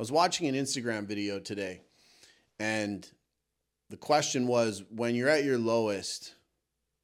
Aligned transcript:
I 0.00 0.02
was 0.02 0.10
watching 0.10 0.46
an 0.46 0.54
Instagram 0.54 1.04
video 1.04 1.38
today, 1.38 1.82
and 2.58 3.06
the 3.90 3.98
question 3.98 4.46
was 4.46 4.82
when 4.88 5.14
you're 5.14 5.28
at 5.28 5.44
your 5.44 5.58
lowest, 5.58 6.36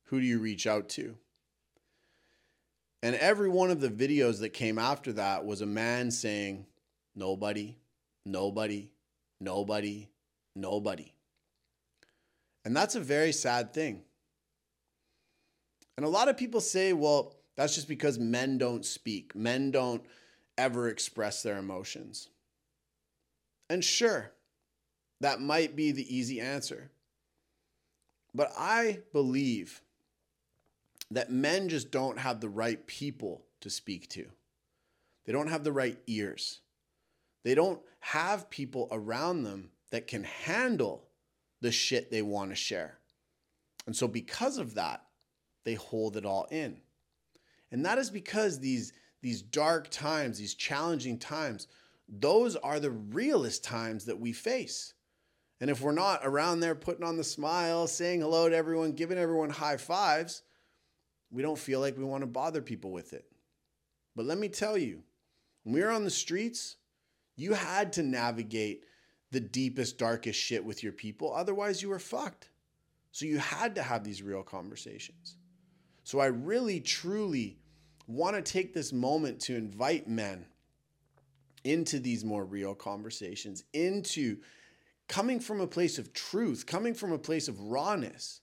who 0.04 0.19
do 0.19 0.25
you 0.26 0.38
reach 0.38 0.67
out 0.67 0.89
to? 0.89 1.15
And 3.03 3.15
every 3.17 3.51
one 3.51 3.71
of 3.71 3.83
the 3.83 3.91
videos 3.91 4.41
that 4.41 4.55
came 4.55 4.79
after 4.79 5.13
that 5.13 5.45
was 5.45 5.61
a 5.61 5.67
man 5.67 6.11
saying, 6.11 6.65
Nobody, 7.15 7.77
nobody, 8.25 8.89
nobody, 9.43 10.09
nobody. 10.55 11.13
And 12.65 12.75
that's 12.75 12.95
a 12.95 13.01
very 13.01 13.33
sad 13.33 13.75
thing. 13.75 14.05
And 15.99 16.07
a 16.07 16.09
lot 16.09 16.31
of 16.31 16.39
people 16.39 16.63
say, 16.63 16.95
well, 16.95 17.35
that's 17.57 17.75
just 17.75 17.89
because 17.89 18.19
men 18.19 18.57
don't 18.57 18.87
speak, 18.87 19.37
men 19.37 19.71
don't 19.71 20.03
ever 20.57 20.89
express 20.89 21.43
their 21.43 21.59
emotions. 21.59 22.31
And 23.69 23.85
sure, 23.85 24.33
that 25.20 25.41
might 25.41 25.75
be 25.75 25.93
the 25.93 26.15
easy 26.15 26.41
answer. 26.41 26.91
But 28.34 28.52
I 28.56 29.01
believe 29.12 29.80
that 31.11 31.30
men 31.30 31.69
just 31.69 31.91
don't 31.91 32.19
have 32.19 32.41
the 32.41 32.48
right 32.48 32.87
people 32.87 33.45
to 33.61 33.70
speak 33.70 34.09
to. 34.11 34.27
They 35.25 35.33
don't 35.33 35.48
have 35.48 35.65
the 35.65 35.73
right 35.73 35.98
ears. 36.06 36.61
They 37.45 37.55
don't 37.55 37.80
have 38.01 38.51
people 38.51 38.89
around 38.91 39.42
them 39.42 39.70
that 39.91 40.06
can 40.06 40.25
handle 40.25 41.06
the 41.61 41.73
shit 41.73 42.11
they 42.11 42.23
want 42.23 42.51
to 42.51 42.56
share. 42.56 42.98
And 43.87 43.95
so, 43.95 44.09
because 44.09 44.59
of 44.59 44.75
that, 44.75 45.03
they 45.64 45.75
hold 45.75 46.17
it 46.17 46.27
all 46.27 46.47
in. 46.51 46.80
And 47.70 47.84
that 47.84 47.98
is 47.98 48.11
because 48.11 48.59
these, 48.59 48.92
these 49.23 49.42
dark 49.42 49.91
times, 49.91 50.39
these 50.39 50.55
challenging 50.55 51.19
times, 51.19 51.67
those 52.09 52.56
are 52.56 52.80
the 52.80 52.91
realest 52.91 53.65
times 53.65 54.05
that 54.05 54.20
we 54.20 54.33
face. 54.33 54.95
And 55.60 55.70
if 55.70 55.80
we're 55.80 55.92
not 55.92 56.20
around 56.23 56.60
there 56.60 56.75
putting 56.75 57.05
on 57.05 57.17
the 57.17 57.25
smile, 57.25 57.86
saying 57.86 58.20
hello 58.20 58.48
to 58.48 58.56
everyone, 58.56 58.92
giving 58.92 59.19
everyone 59.19 59.50
high 59.50 59.78
fives, 59.78 60.42
we 61.31 61.42
don't 61.42 61.58
feel 61.58 61.81
like 61.81 61.97
we 61.97 62.05
want 62.05 62.22
to 62.22 62.27
bother 62.27 62.62
people 62.62 62.92
with 62.92 63.12
it. 63.12 63.25
But 64.14 64.27
let 64.27 64.39
me 64.39 64.48
tell 64.48 64.78
you, 64.78 65.03
when 65.64 65.75
we 65.75 65.83
were 65.83 65.91
on 65.91 66.05
the 66.05 66.11
streets, 66.11 66.77
you 67.36 67.55
had 67.55 67.92
to 67.94 68.03
navigate 68.03 68.84
the 69.31 69.41
deepest, 69.41 69.98
darkest 69.98 70.38
shit 70.38 70.64
with 70.64 70.83
your 70.83 70.92
people. 70.92 71.34
Otherwise, 71.34 71.83
you 71.83 71.88
were 71.88 71.98
fucked. 71.98 72.50
So 73.12 73.27
you 73.27 73.38
had 73.38 73.75
to 73.75 73.83
have 73.83 74.05
these 74.05 74.22
real 74.22 74.42
conversations. 74.42 75.36
So 76.05 76.20
I 76.20 76.27
really, 76.27 76.81
truly 76.81 77.59
want 78.06 78.36
to 78.36 78.42
take 78.42 78.72
this 78.72 78.92
moment 78.92 79.41
to 79.41 79.56
invite 79.56 80.06
men 80.06 80.47
into 81.67 81.98
these 81.98 82.25
more 82.25 82.45
real 82.45 82.75
conversations, 82.75 83.64
into 83.72 84.39
coming 85.09 85.41
from 85.41 85.61
a 85.61 85.67
place 85.67 85.98
of 85.98 86.12
truth, 86.12 86.64
coming 86.64 86.95
from 86.95 87.12
a 87.12 87.19
place 87.19 87.48
of 87.48 87.61
rawness. 87.61 88.41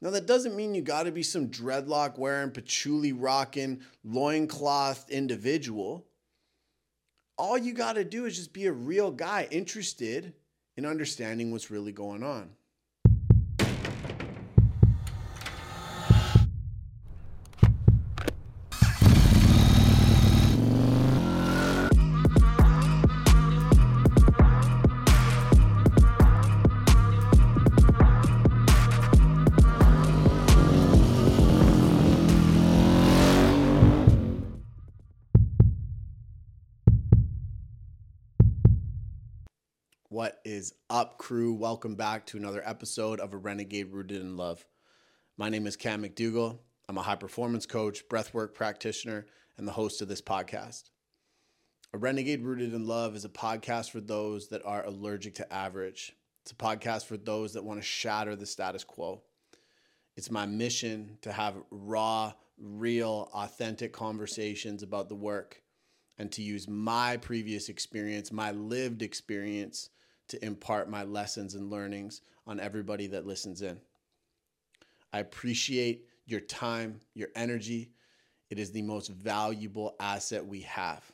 Now, 0.00 0.10
that 0.10 0.26
doesn't 0.26 0.56
mean 0.56 0.74
you 0.74 0.82
got 0.82 1.04
to 1.04 1.12
be 1.12 1.22
some 1.22 1.48
dreadlock 1.48 2.18
wearing, 2.18 2.50
patchouli 2.50 3.12
rocking, 3.12 3.80
loincloth 4.04 5.08
individual. 5.10 6.06
All 7.38 7.56
you 7.56 7.72
got 7.72 7.94
to 7.94 8.04
do 8.04 8.26
is 8.26 8.36
just 8.36 8.52
be 8.52 8.66
a 8.66 8.72
real 8.72 9.10
guy 9.10 9.48
interested 9.50 10.34
in 10.76 10.84
understanding 10.84 11.52
what's 11.52 11.70
really 11.70 11.92
going 11.92 12.22
on. 12.22 12.50
Is 40.52 40.74
up, 40.90 41.16
crew? 41.16 41.54
Welcome 41.54 41.94
back 41.94 42.26
to 42.26 42.36
another 42.36 42.62
episode 42.62 43.20
of 43.20 43.32
A 43.32 43.38
Renegade 43.38 43.90
Rooted 43.90 44.20
in 44.20 44.36
Love. 44.36 44.66
My 45.38 45.48
name 45.48 45.66
is 45.66 45.76
Cam 45.76 46.02
McDougall. 46.02 46.58
I'm 46.90 46.98
a 46.98 47.02
high 47.02 47.16
performance 47.16 47.64
coach, 47.64 48.06
breathwork 48.06 48.52
practitioner, 48.52 49.24
and 49.56 49.66
the 49.66 49.72
host 49.72 50.02
of 50.02 50.08
this 50.08 50.20
podcast. 50.20 50.90
A 51.94 51.98
Renegade 51.98 52.42
Rooted 52.42 52.74
in 52.74 52.86
Love 52.86 53.16
is 53.16 53.24
a 53.24 53.30
podcast 53.30 53.92
for 53.92 54.02
those 54.02 54.48
that 54.48 54.62
are 54.66 54.84
allergic 54.84 55.36
to 55.36 55.50
average. 55.50 56.12
It's 56.42 56.52
a 56.52 56.54
podcast 56.54 57.06
for 57.06 57.16
those 57.16 57.54
that 57.54 57.64
want 57.64 57.80
to 57.80 57.86
shatter 57.86 58.36
the 58.36 58.44
status 58.44 58.84
quo. 58.84 59.22
It's 60.18 60.30
my 60.30 60.44
mission 60.44 61.16
to 61.22 61.32
have 61.32 61.56
raw, 61.70 62.34
real, 62.58 63.30
authentic 63.32 63.94
conversations 63.94 64.82
about 64.82 65.08
the 65.08 65.14
work 65.14 65.62
and 66.18 66.30
to 66.32 66.42
use 66.42 66.68
my 66.68 67.16
previous 67.16 67.70
experience, 67.70 68.30
my 68.30 68.50
lived 68.50 69.00
experience 69.00 69.88
to 70.32 70.44
impart 70.44 70.88
my 70.88 71.04
lessons 71.04 71.54
and 71.54 71.70
learnings 71.70 72.22
on 72.46 72.58
everybody 72.58 73.06
that 73.06 73.26
listens 73.26 73.60
in. 73.60 73.78
I 75.12 75.18
appreciate 75.18 76.06
your 76.24 76.40
time, 76.40 77.00
your 77.12 77.28
energy. 77.36 77.90
It 78.48 78.58
is 78.58 78.72
the 78.72 78.80
most 78.80 79.08
valuable 79.08 79.94
asset 80.00 80.46
we 80.46 80.62
have. 80.62 81.04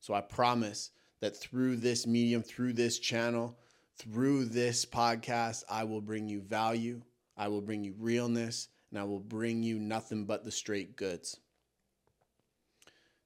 So 0.00 0.12
I 0.12 0.20
promise 0.22 0.90
that 1.20 1.36
through 1.36 1.76
this 1.76 2.04
medium, 2.04 2.42
through 2.42 2.72
this 2.72 2.98
channel, 2.98 3.56
through 3.96 4.46
this 4.46 4.84
podcast, 4.84 5.62
I 5.70 5.84
will 5.84 6.00
bring 6.00 6.28
you 6.28 6.40
value, 6.40 7.00
I 7.36 7.46
will 7.46 7.62
bring 7.62 7.84
you 7.84 7.94
realness, 7.96 8.66
and 8.90 8.98
I 8.98 9.04
will 9.04 9.20
bring 9.20 9.62
you 9.62 9.78
nothing 9.78 10.24
but 10.24 10.42
the 10.42 10.50
straight 10.50 10.96
goods. 10.96 11.38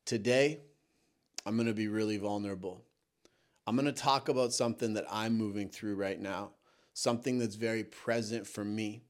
Today, 0.04 0.60
I'm 1.46 1.56
going 1.56 1.68
to 1.68 1.72
be 1.72 1.88
really 1.88 2.18
vulnerable. 2.18 2.82
I'm 3.66 3.76
going 3.76 3.86
to 3.86 3.92
talk 3.92 4.28
about 4.28 4.52
something 4.52 4.94
that 4.94 5.06
I'm 5.10 5.36
moving 5.38 5.68
through 5.68 5.94
right 5.94 6.20
now, 6.20 6.50
something 6.94 7.38
that's 7.38 7.54
very 7.54 7.84
present 7.84 8.46
for 8.46 8.64
me. 8.64 9.04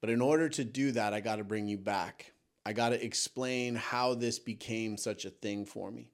But 0.00 0.10
in 0.10 0.22
order 0.22 0.48
to 0.48 0.64
do 0.64 0.92
that, 0.92 1.12
I 1.12 1.20
got 1.20 1.36
to 1.36 1.44
bring 1.44 1.68
you 1.68 1.76
back. 1.76 2.32
I 2.64 2.72
got 2.72 2.90
to 2.90 3.04
explain 3.04 3.74
how 3.74 4.14
this 4.14 4.38
became 4.38 4.96
such 4.96 5.24
a 5.26 5.30
thing 5.30 5.66
for 5.66 5.90
me. 5.90 6.10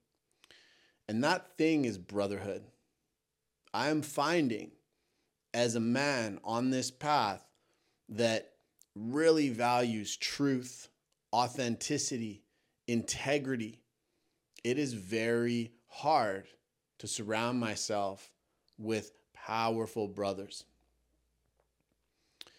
And 1.08 1.22
that 1.22 1.56
thing 1.56 1.84
is 1.84 1.98
brotherhood. 1.98 2.64
I 3.72 3.88
am 3.88 4.02
finding 4.02 4.72
as 5.54 5.76
a 5.76 5.80
man 5.80 6.40
on 6.44 6.70
this 6.70 6.90
path 6.90 7.44
that 8.08 8.54
really 8.96 9.50
values 9.50 10.16
truth, 10.16 10.88
authenticity, 11.32 12.42
integrity. 12.88 13.82
It 14.64 14.78
is 14.78 14.94
very 14.94 15.72
hard 15.86 16.48
to 16.98 17.06
surround 17.06 17.60
myself 17.60 18.30
with 18.78 19.12
powerful 19.32 20.08
brothers. 20.08 20.64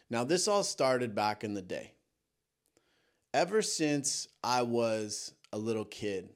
Now, 0.09 0.23
this 0.23 0.47
all 0.47 0.63
started 0.63 1.13
back 1.15 1.43
in 1.43 1.53
the 1.53 1.61
day. 1.61 1.93
Ever 3.33 3.61
since 3.61 4.27
I 4.43 4.61
was 4.61 5.33
a 5.51 5.57
little 5.57 5.85
kid, 5.85 6.29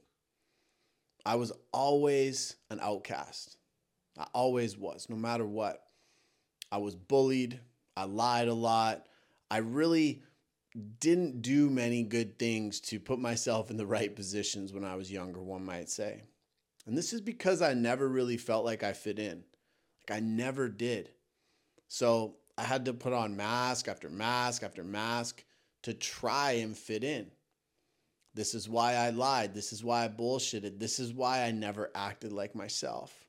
I 1.26 1.36
was 1.36 1.52
always 1.72 2.56
an 2.70 2.80
outcast. 2.82 3.58
I 4.18 4.28
always 4.34 4.78
was, 4.78 5.08
no 5.10 5.16
matter 5.16 5.46
what. 5.46 5.84
I 6.72 6.78
was 6.78 6.96
bullied. 6.96 7.60
I 7.96 8.06
lied 8.06 8.48
a 8.48 8.54
lot. 8.54 9.06
I 9.50 9.58
really 9.58 10.24
didn't 11.00 11.42
do 11.42 11.70
many 11.70 12.04
good 12.04 12.40
things 12.40 12.80
to 12.80 13.00
put 13.00 13.20
myself 13.20 13.70
in 13.70 13.78
the 13.78 13.86
right 13.86 14.16
positions 14.16 14.74
when 14.74 14.86
I 14.86 14.96
was 14.96 15.12
younger, 15.12 15.42
one 15.42 15.66
might 15.66 15.90
say. 15.90 16.24
And 16.86 16.98
this 16.98 17.14
is 17.14 17.22
because 17.22 17.62
I 17.62 17.74
never 17.74 18.08
really 18.08 18.38
felt 18.38 18.66
like 18.66 18.84
I 18.84 18.94
fit 18.94 19.20
in. 19.20 19.44
Like 20.10 20.18
I 20.18 20.20
never 20.20 20.68
did. 20.68 21.10
So 21.88 22.38
I 22.58 22.64
had 22.64 22.86
to 22.86 22.94
put 22.94 23.14
on 23.14 23.38
mask 23.38 23.88
after 23.88 24.10
mask 24.10 24.64
after 24.64 24.84
mask 24.84 25.44
to 25.84 25.94
try 25.94 26.54
and 26.54 26.78
fit 26.78 27.04
in. 27.04 27.32
This 28.34 28.56
is 28.56 28.70
why 28.70 28.94
I 28.94 29.10
lied. 29.10 29.54
This 29.54 29.74
is 29.74 29.84
why 29.84 30.06
I 30.06 30.08
bullshitted. 30.08 30.80
This 30.80 31.00
is 31.00 31.14
why 31.14 31.44
I 31.44 31.52
never 31.52 31.92
acted 31.94 32.32
like 32.32 32.56
myself. 32.56 33.28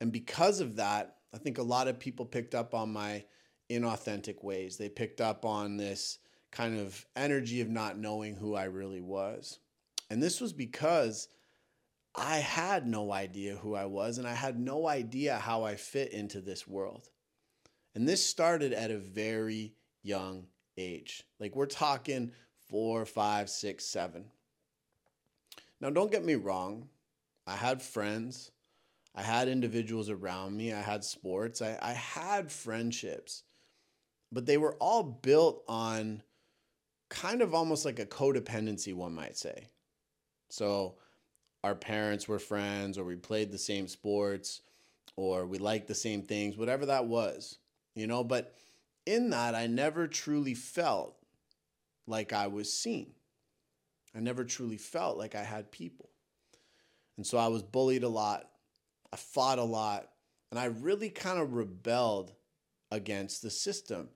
And 0.00 0.12
because 0.12 0.60
of 0.60 0.76
that, 0.76 1.16
I 1.32 1.38
think 1.38 1.58
a 1.58 1.62
lot 1.62 1.88
of 1.88 1.98
people 1.98 2.26
picked 2.26 2.54
up 2.54 2.74
on 2.74 2.92
my 2.92 3.24
inauthentic 3.70 4.44
ways. 4.44 4.76
They 4.76 4.88
picked 4.88 5.20
up 5.20 5.44
on 5.44 5.76
this 5.76 6.18
kind 6.52 6.78
of 6.78 7.04
energy 7.16 7.60
of 7.60 7.70
not 7.70 7.98
knowing 7.98 8.36
who 8.36 8.54
I 8.54 8.64
really 8.64 9.00
was. 9.00 9.58
And 10.10 10.22
this 10.22 10.40
was 10.40 10.52
because 10.52 11.28
I 12.16 12.38
had 12.38 12.86
no 12.86 13.12
idea 13.12 13.56
who 13.56 13.74
I 13.74 13.86
was 13.86 14.18
and 14.18 14.26
I 14.26 14.34
had 14.34 14.58
no 14.58 14.86
idea 14.86 15.36
how 15.36 15.64
I 15.64 15.74
fit 15.74 16.12
into 16.12 16.40
this 16.40 16.66
world. 16.66 17.08
And 17.94 18.08
this 18.08 18.24
started 18.24 18.72
at 18.72 18.90
a 18.90 18.98
very 18.98 19.74
young 20.02 20.46
age. 20.76 21.24
Like 21.40 21.56
we're 21.56 21.66
talking 21.66 22.32
four, 22.68 23.04
five, 23.04 23.50
six, 23.50 23.84
seven. 23.84 24.26
Now, 25.80 25.90
don't 25.90 26.10
get 26.10 26.24
me 26.24 26.34
wrong. 26.34 26.88
I 27.46 27.56
had 27.56 27.82
friends. 27.82 28.50
I 29.14 29.22
had 29.22 29.48
individuals 29.48 30.10
around 30.10 30.56
me. 30.56 30.72
I 30.72 30.80
had 30.80 31.04
sports. 31.04 31.62
I, 31.62 31.78
I 31.80 31.92
had 31.92 32.50
friendships, 32.50 33.42
but 34.32 34.46
they 34.46 34.56
were 34.56 34.74
all 34.80 35.02
built 35.02 35.62
on 35.68 36.22
kind 37.10 37.42
of 37.42 37.54
almost 37.54 37.84
like 37.84 37.98
a 37.98 38.06
codependency, 38.06 38.94
one 38.94 39.14
might 39.14 39.36
say. 39.36 39.68
So 40.48 40.96
our 41.64 41.74
parents 41.74 42.28
were 42.28 42.38
friends, 42.38 42.98
or 42.98 43.04
we 43.04 43.16
played 43.16 43.50
the 43.50 43.56
same 43.56 43.88
sports, 43.88 44.60
or 45.16 45.46
we 45.46 45.56
liked 45.56 45.88
the 45.88 45.94
same 45.94 46.20
things, 46.20 46.58
whatever 46.58 46.84
that 46.84 47.06
was, 47.06 47.56
you 47.94 48.06
know. 48.06 48.22
But 48.22 48.54
in 49.06 49.30
that, 49.30 49.54
I 49.54 49.66
never 49.66 50.06
truly 50.06 50.52
felt 50.52 51.16
like 52.06 52.34
I 52.34 52.48
was 52.48 52.70
seen. 52.70 53.12
I 54.14 54.20
never 54.20 54.44
truly 54.44 54.76
felt 54.76 55.16
like 55.16 55.34
I 55.34 55.42
had 55.42 55.72
people. 55.72 56.10
And 57.16 57.26
so 57.26 57.38
I 57.38 57.48
was 57.48 57.62
bullied 57.62 58.04
a 58.04 58.08
lot. 58.10 58.46
I 59.10 59.16
fought 59.16 59.58
a 59.58 59.64
lot. 59.64 60.10
And 60.50 60.60
I 60.60 60.66
really 60.66 61.08
kind 61.08 61.38
of 61.38 61.54
rebelled 61.54 62.34
against 62.90 63.40
the 63.40 63.50
system. 63.50 64.10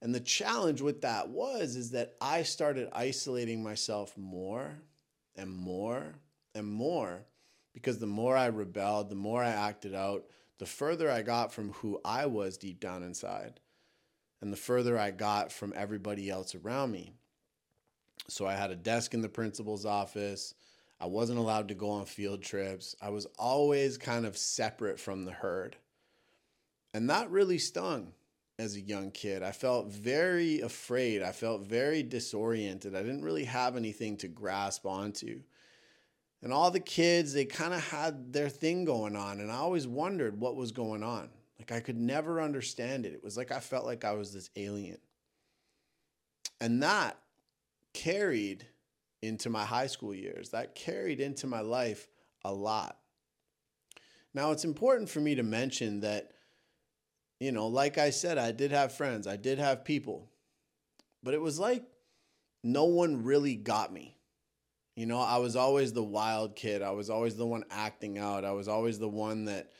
And 0.00 0.14
the 0.14 0.20
challenge 0.20 0.80
with 0.80 1.02
that 1.02 1.28
was 1.28 1.76
is 1.76 1.90
that 1.90 2.14
I 2.18 2.44
started 2.44 2.88
isolating 2.92 3.62
myself 3.62 4.16
more 4.16 4.80
and 5.36 5.50
more 5.50 6.14
and 6.54 6.66
more 6.66 7.24
because 7.72 7.98
the 7.98 8.06
more 8.06 8.36
I 8.36 8.46
rebelled, 8.46 9.08
the 9.08 9.14
more 9.14 9.42
I 9.42 9.50
acted 9.50 9.94
out, 9.94 10.24
the 10.58 10.66
further 10.66 11.10
I 11.10 11.22
got 11.22 11.52
from 11.52 11.72
who 11.74 12.00
I 12.04 12.26
was 12.26 12.58
deep 12.58 12.80
down 12.80 13.02
inside 13.02 13.60
and 14.40 14.52
the 14.52 14.56
further 14.56 14.98
I 14.98 15.10
got 15.10 15.52
from 15.52 15.72
everybody 15.76 16.30
else 16.30 16.54
around 16.54 16.92
me. 16.92 17.12
So 18.28 18.46
I 18.46 18.54
had 18.54 18.70
a 18.70 18.76
desk 18.76 19.14
in 19.14 19.22
the 19.22 19.28
principal's 19.28 19.86
office. 19.86 20.54
I 21.00 21.06
wasn't 21.06 21.38
allowed 21.38 21.68
to 21.68 21.74
go 21.74 21.90
on 21.90 22.04
field 22.04 22.42
trips. 22.42 22.94
I 23.00 23.10
was 23.10 23.26
always 23.38 23.98
kind 23.98 24.26
of 24.26 24.36
separate 24.36 24.98
from 24.98 25.24
the 25.24 25.32
herd. 25.32 25.76
And 26.92 27.08
that 27.10 27.30
really 27.30 27.58
stung 27.58 28.12
as 28.58 28.74
a 28.74 28.80
young 28.80 29.12
kid. 29.12 29.42
I 29.42 29.52
felt 29.52 29.88
very 29.88 30.60
afraid. 30.60 31.22
I 31.22 31.32
felt 31.32 31.62
very 31.62 32.02
disoriented. 32.02 32.94
I 32.94 33.02
didn't 33.02 33.22
really 33.22 33.44
have 33.44 33.76
anything 33.76 34.16
to 34.18 34.28
grasp 34.28 34.84
onto. 34.84 35.42
And 36.42 36.52
all 36.52 36.70
the 36.70 36.80
kids, 36.80 37.32
they 37.32 37.44
kind 37.44 37.74
of 37.74 37.84
had 37.88 38.32
their 38.32 38.48
thing 38.48 38.84
going 38.84 39.16
on. 39.16 39.40
And 39.40 39.50
I 39.50 39.56
always 39.56 39.88
wondered 39.88 40.40
what 40.40 40.56
was 40.56 40.72
going 40.72 41.02
on. 41.02 41.28
Like 41.58 41.72
I 41.72 41.80
could 41.80 41.98
never 41.98 42.40
understand 42.40 43.04
it. 43.06 43.12
It 43.12 43.24
was 43.24 43.36
like 43.36 43.50
I 43.50 43.60
felt 43.60 43.84
like 43.84 44.04
I 44.04 44.12
was 44.12 44.32
this 44.32 44.50
alien. 44.56 44.98
And 46.60 46.82
that 46.82 47.16
carried 47.92 48.66
into 49.22 49.50
my 49.50 49.64
high 49.64 49.88
school 49.88 50.14
years. 50.14 50.50
That 50.50 50.74
carried 50.74 51.20
into 51.20 51.46
my 51.46 51.60
life 51.60 52.08
a 52.44 52.52
lot. 52.52 52.96
Now, 54.34 54.52
it's 54.52 54.64
important 54.64 55.08
for 55.08 55.20
me 55.20 55.34
to 55.36 55.42
mention 55.42 56.00
that, 56.00 56.32
you 57.40 57.50
know, 57.50 57.66
like 57.66 57.98
I 57.98 58.10
said, 58.10 58.38
I 58.38 58.52
did 58.52 58.70
have 58.70 58.92
friends, 58.92 59.26
I 59.26 59.36
did 59.36 59.58
have 59.58 59.84
people, 59.84 60.30
but 61.22 61.34
it 61.34 61.40
was 61.40 61.58
like 61.58 61.82
no 62.62 62.84
one 62.84 63.24
really 63.24 63.56
got 63.56 63.92
me. 63.92 64.17
You 64.98 65.06
know, 65.06 65.20
I 65.20 65.36
was 65.36 65.54
always 65.54 65.92
the 65.92 66.02
wild 66.02 66.56
kid. 66.56 66.82
I 66.82 66.90
was 66.90 67.08
always 67.08 67.36
the 67.36 67.46
one 67.46 67.62
acting 67.70 68.18
out. 68.18 68.44
I 68.44 68.50
was 68.50 68.66
always 68.66 68.98
the 68.98 69.08
one 69.08 69.44
that, 69.44 69.70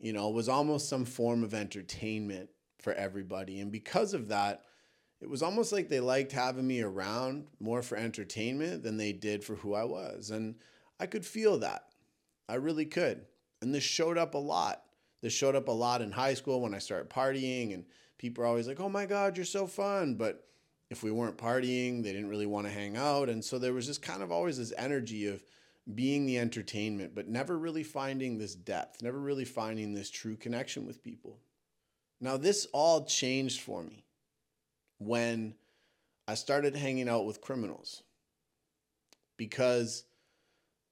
you 0.00 0.12
know, 0.12 0.30
was 0.30 0.48
almost 0.48 0.88
some 0.88 1.04
form 1.04 1.44
of 1.44 1.54
entertainment 1.54 2.50
for 2.80 2.92
everybody. 2.92 3.60
And 3.60 3.70
because 3.70 4.14
of 4.14 4.30
that, 4.30 4.62
it 5.20 5.30
was 5.30 5.44
almost 5.44 5.70
like 5.72 5.88
they 5.88 6.00
liked 6.00 6.32
having 6.32 6.66
me 6.66 6.82
around 6.82 7.46
more 7.60 7.82
for 7.82 7.96
entertainment 7.96 8.82
than 8.82 8.96
they 8.96 9.12
did 9.12 9.44
for 9.44 9.54
who 9.54 9.74
I 9.74 9.84
was. 9.84 10.30
And 10.30 10.56
I 10.98 11.06
could 11.06 11.24
feel 11.24 11.58
that. 11.58 11.84
I 12.48 12.56
really 12.56 12.84
could. 12.84 13.26
And 13.62 13.72
this 13.72 13.84
showed 13.84 14.18
up 14.18 14.34
a 14.34 14.38
lot. 14.38 14.82
This 15.22 15.32
showed 15.32 15.54
up 15.54 15.68
a 15.68 15.70
lot 15.70 16.02
in 16.02 16.10
high 16.10 16.34
school 16.34 16.60
when 16.60 16.74
I 16.74 16.78
started 16.78 17.08
partying, 17.10 17.74
and 17.74 17.84
people 18.18 18.42
are 18.42 18.48
always 18.48 18.66
like, 18.66 18.80
oh 18.80 18.88
my 18.88 19.06
God, 19.06 19.36
you're 19.36 19.46
so 19.46 19.68
fun. 19.68 20.16
But 20.16 20.44
if 20.94 21.02
we 21.02 21.10
weren't 21.10 21.36
partying, 21.36 22.04
they 22.04 22.12
didn't 22.12 22.28
really 22.28 22.46
want 22.46 22.68
to 22.68 22.72
hang 22.72 22.96
out. 22.96 23.28
And 23.28 23.44
so 23.44 23.58
there 23.58 23.72
was 23.72 23.84
just 23.84 24.00
kind 24.00 24.22
of 24.22 24.30
always 24.30 24.58
this 24.58 24.72
energy 24.78 25.26
of 25.26 25.42
being 25.92 26.24
the 26.24 26.38
entertainment, 26.38 27.16
but 27.16 27.26
never 27.26 27.58
really 27.58 27.82
finding 27.82 28.38
this 28.38 28.54
depth, 28.54 29.02
never 29.02 29.18
really 29.18 29.44
finding 29.44 29.92
this 29.92 30.08
true 30.08 30.36
connection 30.36 30.86
with 30.86 31.02
people. 31.02 31.40
Now, 32.20 32.36
this 32.36 32.68
all 32.72 33.04
changed 33.06 33.60
for 33.60 33.82
me 33.82 34.04
when 34.98 35.56
I 36.28 36.34
started 36.34 36.76
hanging 36.76 37.08
out 37.08 37.26
with 37.26 37.40
criminals 37.40 38.04
because 39.36 40.04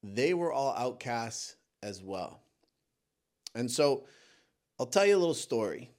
they 0.03 0.35
were 0.35 0.53
all 0.53 0.75
outcasts 0.75 1.55
as 1.81 2.03
well. 2.03 2.41
And 3.55 3.71
so 3.71 4.03
I'll 4.81 4.87
tell 4.87 5.07
you 5.07 5.17
a 5.17 5.23
little 5.23 5.33
story 5.33 5.91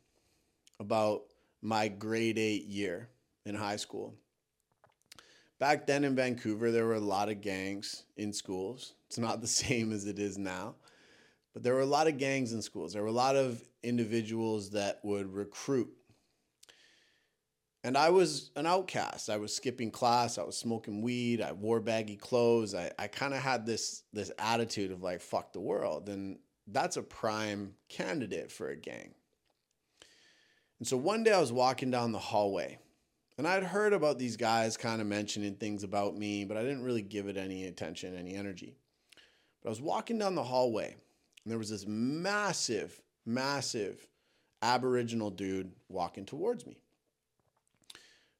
about 0.78 1.22
my 1.62 1.88
grade 1.88 2.38
eight 2.38 2.66
year 2.66 3.08
in 3.46 3.56
high 3.56 3.76
school. 3.76 4.16
Back 5.60 5.88
then 5.88 6.04
in 6.04 6.16
Vancouver, 6.16 6.72
there 6.72 6.86
were 6.86 6.96
a 6.96 7.00
lot 7.00 7.30
of 7.30 7.42
gangs 7.42 8.04
in 8.18 8.34
schools. 8.34 8.94
It's 9.08 9.18
not 9.18 9.42
the 9.42 9.48
same 9.64 9.92
as 9.92 10.06
it 10.06 10.20
is 10.20 10.38
now, 10.38 10.76
but 11.54 11.64
there 11.64 11.74
were 11.74 11.82
a 11.82 11.86
lot 11.86 12.08
of 12.08 12.18
gangs 12.18 12.54
in 12.54 12.62
schools. 12.62 12.94
There 12.94 13.02
were 13.02 13.08
a 13.08 13.12
lot 13.12 13.36
of 13.36 13.62
individuals 13.84 14.72
that 14.72 15.00
would 15.04 15.34
recruit 15.34 15.90
and 17.84 17.98
I 17.98 18.10
was 18.10 18.52
an 18.56 18.66
outcast. 18.66 19.30
I 19.30 19.38
was 19.38 19.54
skipping 19.54 19.92
class. 19.92 20.38
I 20.38 20.44
was 20.44 20.56
smoking 20.56 21.02
weed. 21.02 21.42
I 21.42 21.52
wore 21.52 21.82
baggy 21.82 22.16
clothes. 22.16 22.74
I, 22.74 22.92
I 22.98 23.08
kind 23.08 23.34
of 23.34 23.42
had 23.42 23.66
this 23.66 24.04
this 24.14 24.32
attitude 24.40 24.92
of 24.92 25.04
like 25.04 25.22
fuck 25.22 25.52
the 25.52 25.60
world, 25.60 26.08
and 26.08 26.40
that's 26.68 26.96
a 26.96 27.04
prime 27.04 27.74
candidate 27.90 28.52
for 28.52 28.70
a 28.70 28.78
gang. 28.78 29.14
And 30.80 30.88
so 30.88 30.96
one 30.96 31.24
day 31.24 31.34
I 31.34 31.42
was 31.42 31.52
walking 31.52 31.92
down 31.92 32.14
the 32.14 32.20
hallway, 32.20 32.80
and 33.38 33.48
I'd 33.48 33.64
heard 33.64 33.94
about 33.94 34.20
these 34.20 34.38
guys 34.38 34.78
kind 34.78 35.02
of 35.02 35.08
mentioning 35.08 35.56
things 35.56 35.84
about 35.84 36.18
me, 36.18 36.46
but 36.46 36.58
I 36.58 36.62
didn't 36.62 36.84
really 36.84 37.02
give 37.02 37.28
it 37.28 37.38
any 37.38 37.66
attention, 37.66 38.16
any 38.16 38.36
energy. 38.36 38.76
But 39.62 39.70
I 39.70 39.72
was 39.72 39.82
walking 39.82 40.20
down 40.20 40.36
the 40.36 40.44
hallway, 40.44 40.96
and 41.44 41.52
there 41.52 41.58
was 41.58 41.70
this 41.70 41.86
massive, 41.88 43.02
massive 43.26 44.08
Aboriginal 44.62 45.32
dude 45.32 45.72
walking 45.90 46.26
towards 46.26 46.66
me. 46.66 46.78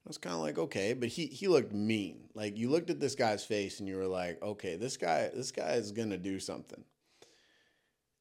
I 0.06 0.10
was 0.10 0.18
kind 0.18 0.36
of 0.36 0.42
like, 0.42 0.58
okay, 0.58 0.94
but 0.94 1.10
he 1.10 1.28
he 1.28 1.48
looked 1.48 1.74
mean. 1.74 2.30
Like 2.34 2.58
you 2.58 2.70
looked 2.70 2.90
at 2.90 3.00
this 3.00 3.16
guy's 3.16 3.46
face 3.46 3.80
and 3.80 3.88
you 3.88 3.96
were 3.96 4.08
like, 4.08 4.42
okay, 4.42 4.76
this 4.76 4.98
guy 4.98 5.30
this 5.34 5.52
guy 5.52 5.74
is 5.74 5.94
gonna 5.94 6.18
do 6.18 6.40
something. 6.40 6.84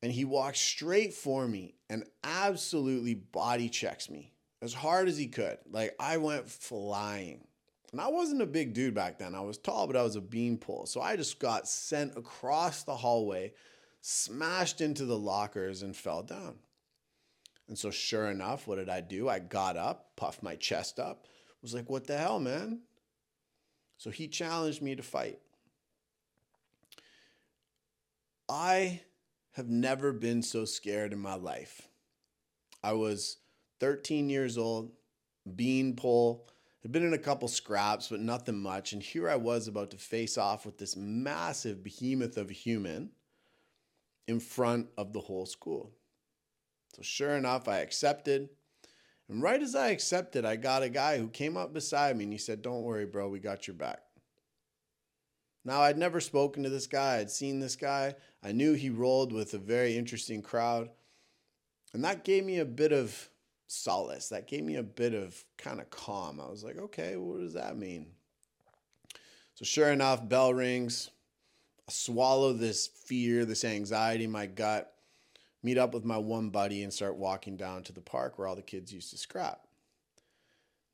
And 0.01 0.13
he 0.13 0.25
walks 0.25 0.61
straight 0.61 1.13
for 1.13 1.47
me 1.47 1.75
and 1.91 2.05
absolutely 2.23 3.15
body 3.15 3.69
checks 3.69 4.11
me 4.11 4.33
as 4.63 4.73
hard 4.73 5.09
as 5.09 5.19
he 5.19 5.27
could. 5.27 5.59
Like 5.71 5.95
I 6.01 6.17
went 6.17 6.49
flying. 6.49 7.47
And 7.91 8.01
I 8.01 8.09
wasn't 8.09 8.41
a 8.41 8.47
big 8.47 8.73
dude 8.73 8.95
back 8.95 9.19
then. 9.19 9.35
I 9.35 9.41
was 9.41 9.59
tall, 9.59 9.87
but 9.87 9.97
I 9.97 10.03
was 10.03 10.17
a 10.17 10.21
beanpole. 10.23 10.87
So 10.87 11.03
I 11.03 11.17
just 11.17 11.39
got 11.39 11.69
sent 11.69 12.17
across 12.17 12.85
the 12.85 12.97
hallway, 12.97 13.53
smashed 14.01 14.81
into 14.81 15.05
the 15.05 15.19
lockers, 15.19 15.83
and 15.83 15.95
fell 15.95 16.23
down. 16.23 16.55
And 17.69 17.79
so, 17.79 17.91
sure 17.91 18.31
enough, 18.31 18.67
what 18.67 18.77
did 18.77 18.89
I 18.89 19.03
do? 19.03 19.29
I 19.29 19.41
got 19.41 19.77
up, 19.77 20.17
puffed 20.17 20.43
my 20.43 20.57
chest 20.57 20.99
up, 20.99 21.27
was 21.63 21.75
like, 21.75 21.89
what 21.89 22.07
the 22.07 22.19
hell, 22.19 22.41
man? 22.41 22.81
So 23.99 24.11
he 24.11 24.27
challenged 24.27 24.83
me 24.83 24.97
to 24.97 25.03
fight. 25.03 25.39
I 28.49 29.03
have 29.53 29.69
never 29.69 30.13
been 30.13 30.43
so 30.43 30.65
scared 30.65 31.13
in 31.13 31.19
my 31.21 31.35
life. 31.35 31.89
I 32.83 32.95
was 32.95 33.37
13 33.83 34.31
years 34.31 34.57
old, 34.57 34.93
beanpole, 35.57 36.47
had 36.83 36.93
been 36.93 37.05
in 37.05 37.15
a 37.15 37.19
couple 37.19 37.49
scraps, 37.49 38.07
but 38.09 38.21
nothing 38.21 38.57
much. 38.57 38.93
And 38.93 39.03
here 39.03 39.29
I 39.29 39.35
was 39.35 39.67
about 39.67 39.91
to 39.91 39.97
face 39.97 40.39
off 40.39 40.65
with 40.65 40.79
this 40.79 40.97
massive 40.97 41.83
behemoth 41.83 42.37
of 42.37 42.49
a 42.49 42.55
human 42.55 43.11
in 44.29 44.39
front 44.39 44.87
of 44.97 45.13
the 45.13 45.19
whole 45.19 45.47
school. 45.47 45.91
So, 46.95 47.03
sure 47.03 47.37
enough, 47.37 47.67
I 47.67 47.79
accepted. 47.79 48.51
And 49.29 49.43
right 49.43 49.61
as 49.61 49.75
I 49.75 49.89
accepted, 49.89 50.45
I 50.45 50.55
got 50.55 50.85
a 50.85 50.89
guy 50.89 51.19
who 51.19 51.27
came 51.27 51.57
up 51.57 51.75
beside 51.75 52.17
me 52.17 52.23
and 52.23 52.33
he 52.33 52.39
said, 52.39 52.63
Don't 52.63 52.85
worry, 52.85 53.05
bro, 53.05 53.29
we 53.29 53.41
got 53.41 53.67
your 53.67 53.75
back. 53.75 53.99
Now, 55.65 55.81
I'd 55.81 55.99
never 55.99 56.21
spoken 56.21 56.63
to 56.63 56.69
this 56.69 56.87
guy, 56.87 57.17
I'd 57.17 57.33
seen 57.33 57.59
this 57.59 57.75
guy. 57.75 58.15
I 58.45 58.53
knew 58.53 58.75
he 58.75 58.91
rolled 58.91 59.33
with 59.33 59.55
a 59.55 59.59
very 59.59 59.97
interesting 59.97 60.41
crowd. 60.41 60.89
And 61.93 62.05
that 62.05 62.25
gave 62.25 62.45
me 62.45 62.61
a 62.61 62.65
bit 62.65 62.93
of 62.93 63.29
solace. 63.73 64.29
That 64.29 64.47
gave 64.47 64.65
me 64.65 64.77
a 64.77 64.83
bit 64.83 65.15
of 65.15 65.45
kind 65.59 65.81
of 65.81 65.91
calm. 65.91 66.41
I 66.41 66.49
was 66.49 66.63
like, 66.63 66.79
okay, 66.79 67.17
what 67.17 67.41
does 67.41 67.55
that 67.55 67.77
mean? 67.77 68.07
So, 69.55 69.65
sure 69.65 69.91
enough, 69.91 70.29
bell 70.29 70.55
rings. 70.55 71.11
I 71.89 71.93
swallow 71.93 72.53
this 72.53 72.87
fear, 72.87 73.45
this 73.45 73.65
anxiety 73.65 74.25
in 74.25 74.31
my 74.31 74.47
gut 74.47 74.93
meet 75.63 75.79
up 75.79 75.95
with 75.95 76.05
my 76.05 76.19
one 76.19 76.51
buddy 76.51 76.83
and 76.83 76.93
start 76.93 77.17
walking 77.17 77.57
down 77.57 77.83
to 77.85 77.93
the 77.93 78.01
park 78.01 78.39
where 78.39 78.49
all 78.49 78.57
the 78.57 78.63
kids 78.63 78.93
used 78.93 79.11
to 79.11 79.19
scrap. 79.19 79.67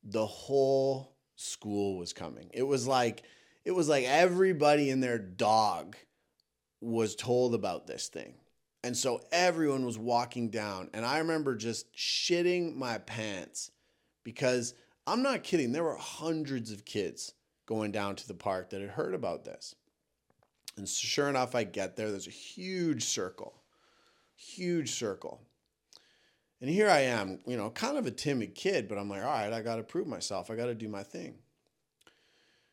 The 0.04 0.26
whole 0.26 1.14
school 1.36 1.98
was 1.98 2.12
coming. 2.12 2.50
It 2.52 2.62
was 2.62 2.86
like 2.86 3.22
it 3.64 3.72
was 3.72 3.88
like 3.88 4.04
everybody 4.04 4.90
and 4.90 5.02
their 5.02 5.18
dog 5.18 5.96
was 6.80 7.14
told 7.14 7.54
about 7.54 7.86
this 7.86 8.08
thing. 8.08 8.34
And 8.84 8.96
so 8.96 9.20
everyone 9.32 9.84
was 9.84 9.98
walking 9.98 10.50
down. 10.50 10.90
And 10.94 11.04
I 11.04 11.18
remember 11.18 11.56
just 11.56 11.92
shitting 11.94 12.76
my 12.76 12.98
pants 12.98 13.70
because 14.24 14.74
I'm 15.06 15.22
not 15.22 15.42
kidding. 15.42 15.72
There 15.72 15.84
were 15.84 15.96
hundreds 15.96 16.70
of 16.70 16.84
kids 16.84 17.34
going 17.66 17.92
down 17.92 18.16
to 18.16 18.28
the 18.28 18.34
park 18.34 18.70
that 18.70 18.80
had 18.80 18.90
heard 18.90 19.14
about 19.14 19.44
this. 19.44 19.74
And 20.76 20.88
sure 20.88 21.28
enough, 21.28 21.54
I 21.54 21.64
get 21.64 21.96
there. 21.96 22.10
There's 22.10 22.28
a 22.28 22.30
huge 22.30 23.04
circle, 23.04 23.54
huge 24.36 24.92
circle. 24.92 25.40
And 26.60 26.70
here 26.70 26.88
I 26.88 27.00
am, 27.00 27.40
you 27.46 27.56
know, 27.56 27.70
kind 27.70 27.98
of 27.98 28.06
a 28.06 28.10
timid 28.10 28.54
kid, 28.54 28.88
but 28.88 28.98
I'm 28.98 29.08
like, 29.08 29.22
all 29.22 29.28
right, 29.28 29.52
I 29.52 29.60
got 29.60 29.76
to 29.76 29.82
prove 29.82 30.06
myself. 30.06 30.50
I 30.50 30.56
got 30.56 30.66
to 30.66 30.74
do 30.74 30.88
my 30.88 31.02
thing. 31.02 31.34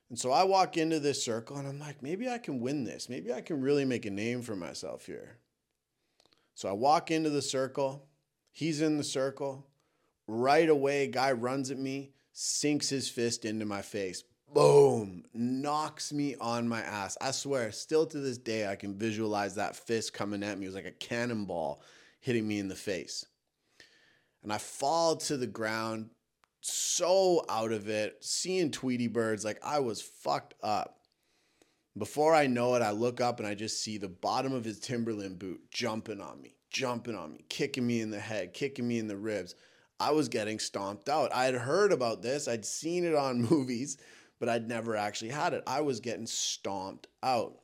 And 0.10 0.20
so 0.20 0.32
I 0.32 0.44
walk 0.44 0.78
into 0.78 1.00
this 1.00 1.24
circle 1.24 1.58
and 1.58 1.68
I'm 1.68 1.80
like, 1.80 2.04
maybe 2.04 2.30
I 2.30 2.38
can 2.38 2.60
win 2.60 2.84
this. 2.84 3.10
Maybe 3.10 3.34
I 3.34 3.42
can 3.42 3.62
really 3.62 3.86
make 3.86 4.06
a 4.06 4.12
name 4.12 4.44
for 4.44 4.56
myself 4.56 5.06
here. 5.06 5.38
So 6.56 6.70
I 6.70 6.72
walk 6.72 7.12
into 7.12 7.30
the 7.30 7.42
circle. 7.42 8.08
He's 8.52 8.82
in 8.82 8.98
the 8.98 9.04
circle. 9.04 9.68
Right 10.28 10.70
away, 10.70 11.08
guy 11.08 11.34
runs 11.34 11.70
at 11.70 11.78
me, 11.78 12.14
sinks 12.32 12.90
his 12.90 13.10
fist 13.10 13.46
into 13.46 13.66
my 13.66 13.82
face. 13.82 14.24
Boom, 14.54 15.26
knocks 15.34 16.14
me 16.14 16.36
on 16.40 16.68
my 16.68 16.82
ass. 16.82 17.18
I 17.20 17.32
swear, 17.32 17.72
still 17.72 18.06
to 18.08 18.20
this 18.20 18.38
day, 18.38 18.68
I 18.68 18.76
can 18.76 18.98
visualize 18.98 19.56
that 19.56 19.76
fist 19.76 20.14
coming 20.14 20.44
at 20.44 20.58
me. 20.58 20.66
It 20.66 20.70
was 20.70 20.76
like 20.76 20.86
a 20.86 20.92
cannonball 20.92 21.82
hitting 22.22 22.48
me 22.48 22.60
in 22.60 22.70
the 22.70 22.76
face. 22.76 23.26
And 24.42 24.54
I 24.54 24.58
fall 24.58 25.18
to 25.18 25.36
the 25.36 25.48
ground, 25.48 26.10
so 26.62 27.44
out 27.50 27.72
of 27.72 27.90
it, 27.90 28.18
seeing 28.22 28.72
Tweety 28.72 29.08
birds, 29.08 29.44
like 29.44 29.60
I 29.62 29.80
was 29.80 30.02
fucked 30.02 30.54
up. 30.64 31.00
Before 31.98 32.36
I 32.36 32.48
know 32.48 32.76
it, 32.76 32.82
I 32.82 32.92
look 32.92 33.22
up 33.22 33.40
and 33.40 33.48
I 33.48 33.56
just 33.56 33.82
see 33.82 33.98
the 33.98 34.10
bottom 34.10 34.54
of 34.54 34.66
his 34.66 34.80
Timberland 34.80 35.40
boot 35.40 35.62
jumping 35.72 36.20
on 36.20 36.42
me, 36.42 36.56
jumping 36.70 37.16
on 37.16 37.32
me, 37.32 37.46
kicking 37.48 37.88
me 37.88 38.02
in 38.02 38.10
the 38.10 38.20
head, 38.20 38.54
kicking 38.54 38.88
me 38.88 39.00
in 39.00 39.08
the 39.08 39.16
ribs. 39.16 39.56
I 39.98 40.12
was 40.12 40.28
getting 40.28 40.60
stomped 40.60 41.08
out. 41.08 41.34
I 41.34 41.46
had 41.46 41.56
heard 41.56 41.94
about 41.94 42.22
this, 42.22 42.50
I'd 42.50 42.66
seen 42.66 43.06
it 43.06 43.16
on 43.16 43.42
movies, 43.50 43.98
but 44.40 44.50
I'd 44.50 44.68
never 44.68 44.98
actually 44.98 45.32
had 45.32 45.54
it. 45.54 45.64
I 45.66 45.82
was 45.82 46.02
getting 46.02 46.28
stomped 46.28 47.08
out. 47.24 47.60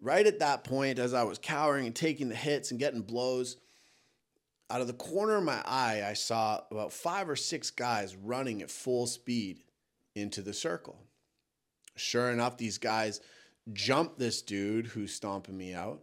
Right 0.00 0.26
at 0.26 0.40
that 0.40 0.64
point, 0.64 0.98
as 0.98 1.14
I 1.14 1.22
was 1.22 1.38
cowering 1.38 1.86
and 1.86 1.94
taking 1.94 2.28
the 2.28 2.34
hits 2.34 2.72
and 2.72 2.80
getting 2.80 3.02
blows, 3.02 3.56
out 4.70 4.80
of 4.80 4.86
the 4.86 4.92
corner 4.94 5.36
of 5.36 5.44
my 5.44 5.62
eye, 5.64 6.02
I 6.04 6.14
saw 6.14 6.60
about 6.70 6.92
five 6.92 7.28
or 7.28 7.36
six 7.36 7.70
guys 7.70 8.16
running 8.16 8.62
at 8.62 8.70
full 8.70 9.06
speed 9.06 9.62
into 10.14 10.42
the 10.42 10.54
circle. 10.54 10.96
Sure 12.00 12.30
enough, 12.30 12.56
these 12.56 12.78
guys 12.78 13.20
jump 13.72 14.16
this 14.16 14.42
dude 14.42 14.86
who's 14.86 15.14
stomping 15.14 15.56
me 15.56 15.74
out, 15.74 16.02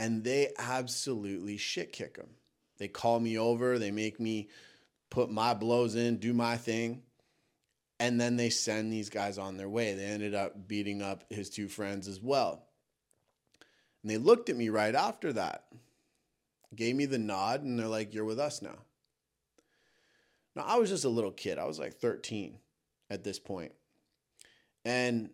and 0.00 0.24
they 0.24 0.52
absolutely 0.58 1.56
shit 1.56 1.92
kick 1.92 2.16
him. 2.16 2.30
They 2.78 2.88
call 2.88 3.20
me 3.20 3.38
over, 3.38 3.78
they 3.78 3.90
make 3.90 4.18
me 4.18 4.48
put 5.10 5.30
my 5.30 5.54
blows 5.54 5.94
in, 5.94 6.16
do 6.16 6.32
my 6.32 6.56
thing, 6.56 7.02
and 8.00 8.20
then 8.20 8.36
they 8.36 8.50
send 8.50 8.92
these 8.92 9.10
guys 9.10 9.38
on 9.38 9.56
their 9.56 9.68
way. 9.68 9.94
They 9.94 10.06
ended 10.06 10.34
up 10.34 10.66
beating 10.66 11.02
up 11.02 11.24
his 11.30 11.50
two 11.50 11.68
friends 11.68 12.08
as 12.08 12.20
well. 12.20 12.64
And 14.02 14.10
they 14.10 14.16
looked 14.16 14.48
at 14.48 14.56
me 14.56 14.70
right 14.70 14.94
after 14.94 15.32
that 15.34 15.66
gave 16.74 16.96
me 16.96 17.06
the 17.06 17.18
nod, 17.18 17.62
and 17.62 17.78
they're 17.78 17.86
like, 17.86 18.14
You're 18.14 18.24
with 18.24 18.40
us 18.40 18.62
now. 18.62 18.78
Now, 20.54 20.64
I 20.66 20.78
was 20.78 20.90
just 20.90 21.04
a 21.04 21.10
little 21.10 21.30
kid. 21.30 21.58
I 21.58 21.64
was 21.64 21.78
like 21.78 21.94
13 21.94 22.58
at 23.08 23.24
this 23.24 23.38
point. 23.38 23.72
And 24.84 25.30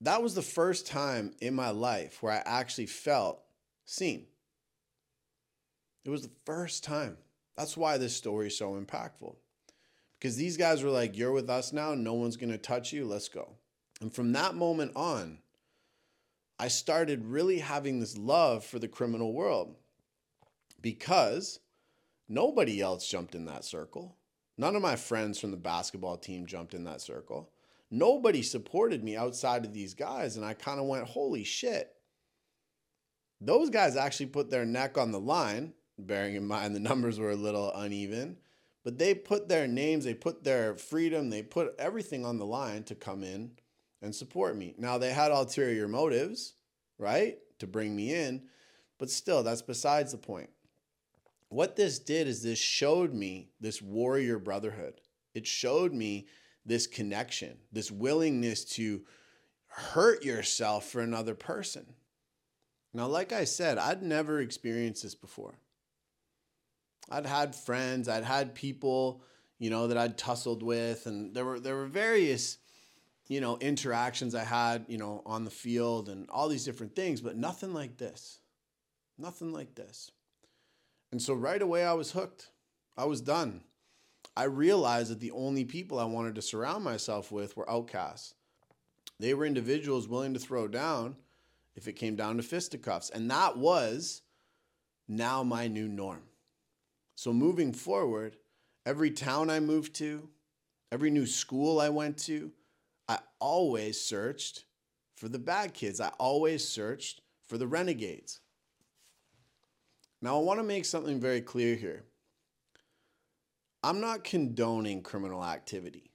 that 0.00 0.22
was 0.22 0.34
the 0.34 0.42
first 0.42 0.86
time 0.86 1.32
in 1.40 1.54
my 1.54 1.70
life 1.70 2.22
where 2.22 2.32
I 2.32 2.42
actually 2.44 2.86
felt 2.86 3.40
seen. 3.84 4.26
It 6.04 6.10
was 6.10 6.22
the 6.22 6.34
first 6.44 6.84
time. 6.84 7.16
That's 7.56 7.76
why 7.76 7.98
this 7.98 8.16
story 8.16 8.48
is 8.48 8.56
so 8.58 8.72
impactful. 8.72 9.36
Because 10.18 10.36
these 10.36 10.56
guys 10.56 10.82
were 10.82 10.90
like, 10.90 11.16
You're 11.16 11.32
with 11.32 11.50
us 11.50 11.72
now. 11.72 11.94
No 11.94 12.14
one's 12.14 12.36
going 12.36 12.52
to 12.52 12.58
touch 12.58 12.92
you. 12.92 13.04
Let's 13.04 13.28
go. 13.28 13.54
And 14.00 14.12
from 14.12 14.32
that 14.32 14.54
moment 14.54 14.92
on, 14.96 15.38
I 16.58 16.68
started 16.68 17.24
really 17.24 17.58
having 17.58 18.00
this 18.00 18.16
love 18.16 18.64
for 18.64 18.78
the 18.78 18.88
criminal 18.88 19.32
world 19.32 19.76
because 20.80 21.60
nobody 22.28 22.80
else 22.80 23.08
jumped 23.08 23.34
in 23.34 23.44
that 23.46 23.64
circle. 23.64 24.16
None 24.58 24.76
of 24.76 24.82
my 24.82 24.96
friends 24.96 25.40
from 25.40 25.50
the 25.50 25.56
basketball 25.56 26.16
team 26.16 26.46
jumped 26.46 26.74
in 26.74 26.84
that 26.84 27.00
circle. 27.00 27.50
Nobody 27.92 28.42
supported 28.42 29.04
me 29.04 29.16
outside 29.16 29.64
of 29.64 29.72
these 29.72 29.94
guys. 29.94 30.36
And 30.36 30.44
I 30.44 30.54
kind 30.54 30.80
of 30.80 30.86
went, 30.86 31.06
holy 31.06 31.44
shit. 31.44 31.94
Those 33.40 33.70
guys 33.70 33.96
actually 33.96 34.26
put 34.26 34.50
their 34.50 34.64
neck 34.64 34.98
on 34.98 35.12
the 35.12 35.20
line, 35.20 35.74
bearing 35.98 36.34
in 36.34 36.46
mind 36.46 36.74
the 36.74 36.80
numbers 36.88 37.20
were 37.20 37.30
a 37.30 37.36
little 37.36 37.70
uneven, 37.72 38.38
but 38.82 38.98
they 38.98 39.14
put 39.14 39.48
their 39.48 39.68
names, 39.68 40.04
they 40.04 40.14
put 40.14 40.42
their 40.42 40.74
freedom, 40.74 41.30
they 41.30 41.42
put 41.42 41.74
everything 41.78 42.24
on 42.24 42.38
the 42.38 42.46
line 42.46 42.82
to 42.84 42.94
come 42.94 43.22
in 43.22 43.52
and 44.00 44.14
support 44.14 44.56
me. 44.56 44.74
Now, 44.78 44.98
they 44.98 45.12
had 45.12 45.30
ulterior 45.30 45.86
motives, 45.86 46.54
right, 46.98 47.38
to 47.58 47.66
bring 47.66 47.94
me 47.94 48.12
in, 48.12 48.48
but 48.98 49.10
still, 49.10 49.42
that's 49.42 49.62
besides 49.62 50.12
the 50.12 50.18
point 50.18 50.50
what 51.52 51.76
this 51.76 51.98
did 51.98 52.26
is 52.26 52.42
this 52.42 52.58
showed 52.58 53.12
me 53.12 53.50
this 53.60 53.82
warrior 53.82 54.38
brotherhood. 54.38 55.02
It 55.34 55.46
showed 55.46 55.92
me 55.92 56.26
this 56.64 56.86
connection, 56.86 57.58
this 57.72 57.90
willingness 57.90 58.64
to 58.64 59.02
hurt 59.66 60.24
yourself 60.24 60.88
for 60.88 61.00
another 61.00 61.34
person. 61.34 61.94
Now, 62.94 63.06
like 63.06 63.32
I 63.32 63.44
said, 63.44 63.78
I'd 63.78 64.02
never 64.02 64.40
experienced 64.40 65.02
this 65.02 65.14
before. 65.14 65.54
I'd 67.10 67.26
had 67.26 67.54
friends, 67.54 68.08
I'd 68.08 68.24
had 68.24 68.54
people, 68.54 69.22
you 69.58 69.70
know, 69.70 69.88
that 69.88 69.98
I'd 69.98 70.18
tussled 70.18 70.62
with, 70.62 71.06
and 71.06 71.34
there 71.34 71.44
were 71.44 71.58
there 71.58 71.76
were 71.76 71.86
various, 71.86 72.58
you 73.28 73.40
know, 73.40 73.56
interactions 73.58 74.34
I 74.34 74.44
had, 74.44 74.84
you 74.88 74.98
know, 74.98 75.22
on 75.26 75.44
the 75.44 75.50
field 75.50 76.08
and 76.08 76.28
all 76.30 76.48
these 76.48 76.64
different 76.64 76.94
things, 76.94 77.20
but 77.20 77.36
nothing 77.36 77.74
like 77.74 77.96
this. 77.96 78.40
Nothing 79.18 79.52
like 79.52 79.74
this. 79.74 80.10
And 81.10 81.20
so 81.20 81.34
right 81.34 81.60
away, 81.60 81.84
I 81.84 81.92
was 81.92 82.12
hooked. 82.12 82.50
I 82.96 83.04
was 83.04 83.20
done. 83.20 83.62
I 84.36 84.44
realized 84.44 85.10
that 85.10 85.20
the 85.20 85.32
only 85.32 85.64
people 85.64 85.98
I 85.98 86.04
wanted 86.04 86.34
to 86.36 86.42
surround 86.42 86.84
myself 86.84 87.30
with 87.30 87.56
were 87.56 87.70
outcasts. 87.70 88.34
They 89.18 89.34
were 89.34 89.44
individuals 89.44 90.08
willing 90.08 90.34
to 90.34 90.40
throw 90.40 90.68
down 90.68 91.16
if 91.74 91.86
it 91.86 91.94
came 91.94 92.16
down 92.16 92.38
to 92.38 92.42
fisticuffs. 92.42 93.10
And 93.10 93.30
that 93.30 93.56
was 93.56 94.22
now 95.06 95.42
my 95.42 95.68
new 95.68 95.88
norm. 95.88 96.22
So 97.14 97.32
moving 97.32 97.72
forward, 97.72 98.36
every 98.86 99.10
town 99.10 99.50
I 99.50 99.60
moved 99.60 99.94
to, 99.96 100.28
every 100.90 101.10
new 101.10 101.26
school 101.26 101.80
I 101.80 101.90
went 101.90 102.18
to, 102.18 102.52
I 103.08 103.18
always 103.38 104.00
searched 104.00 104.64
for 105.14 105.28
the 105.28 105.38
bad 105.38 105.74
kids. 105.74 106.00
I 106.00 106.08
always 106.18 106.66
searched 106.66 107.20
for 107.46 107.58
the 107.58 107.66
renegades. 107.66 108.40
Now, 110.20 110.36
I 110.38 110.42
want 110.42 110.60
to 110.60 110.64
make 110.64 110.84
something 110.84 111.20
very 111.20 111.40
clear 111.40 111.74
here. 111.74 112.04
I'm 113.82 114.00
not 114.00 114.24
condoning 114.24 115.02
criminal 115.02 115.44
activity. 115.44 116.12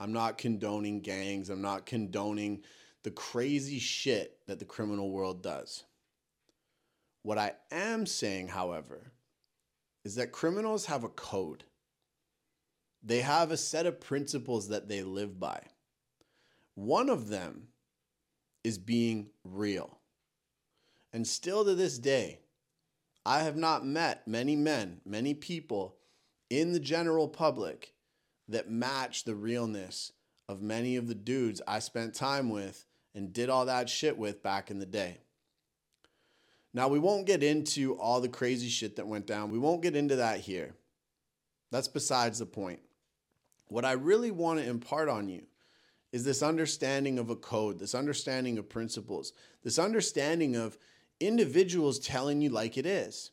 I'm 0.00 0.12
not 0.12 0.38
condoning 0.38 1.00
gangs. 1.00 1.48
I'm 1.48 1.62
not 1.62 1.86
condoning 1.86 2.62
the 3.04 3.12
crazy 3.12 3.78
shit 3.78 4.38
that 4.46 4.58
the 4.58 4.64
criminal 4.64 5.10
world 5.10 5.42
does. 5.42 5.84
What 7.22 7.38
I 7.38 7.52
am 7.70 8.06
saying, 8.06 8.48
however, 8.48 9.12
is 10.04 10.16
that 10.16 10.32
criminals 10.32 10.86
have 10.86 11.04
a 11.04 11.08
code. 11.08 11.64
They 13.02 13.20
have 13.20 13.50
a 13.50 13.56
set 13.56 13.86
of 13.86 14.00
principles 14.00 14.68
that 14.68 14.88
they 14.88 15.02
live 15.02 15.38
by. 15.38 15.62
One 16.74 17.08
of 17.08 17.28
them 17.28 17.68
is 18.64 18.78
being 18.78 19.28
real. 19.44 19.98
And 21.12 21.26
still 21.26 21.64
to 21.64 21.74
this 21.74 21.98
day, 21.98 22.40
I 23.24 23.40
have 23.40 23.56
not 23.56 23.86
met 23.86 24.26
many 24.26 24.56
men, 24.56 25.00
many 25.06 25.34
people 25.34 25.96
in 26.50 26.72
the 26.72 26.80
general 26.80 27.28
public 27.28 27.94
that 28.48 28.70
match 28.70 29.24
the 29.24 29.34
realness 29.34 30.12
of 30.48 30.62
many 30.62 30.96
of 30.96 31.08
the 31.08 31.14
dudes 31.14 31.62
I 31.66 31.78
spent 31.78 32.14
time 32.14 32.50
with 32.50 32.84
and 33.14 33.32
did 33.32 33.48
all 33.48 33.66
that 33.66 33.88
shit 33.88 34.18
with 34.18 34.42
back 34.42 34.70
in 34.70 34.78
the 34.78 34.86
day. 34.86 35.18
Now, 36.72 36.88
we 36.88 36.98
won't 36.98 37.26
get 37.26 37.42
into 37.42 37.94
all 37.94 38.20
the 38.20 38.28
crazy 38.28 38.68
shit 38.68 38.96
that 38.96 39.06
went 39.06 39.26
down. 39.26 39.50
We 39.50 39.58
won't 39.58 39.82
get 39.82 39.94
into 39.94 40.16
that 40.16 40.40
here. 40.40 40.74
That's 41.70 41.88
besides 41.88 42.40
the 42.40 42.46
point. 42.46 42.80
What 43.68 43.84
I 43.84 43.92
really 43.92 44.32
want 44.32 44.58
to 44.60 44.68
impart 44.68 45.08
on 45.08 45.28
you 45.28 45.44
is 46.12 46.24
this 46.24 46.42
understanding 46.42 47.18
of 47.18 47.30
a 47.30 47.36
code, 47.36 47.78
this 47.78 47.94
understanding 47.94 48.58
of 48.58 48.68
principles, 48.68 49.32
this 49.62 49.78
understanding 49.78 50.56
of 50.56 50.76
individuals 51.20 51.98
telling 51.98 52.40
you 52.40 52.50
like 52.50 52.76
it 52.76 52.86
is. 52.86 53.30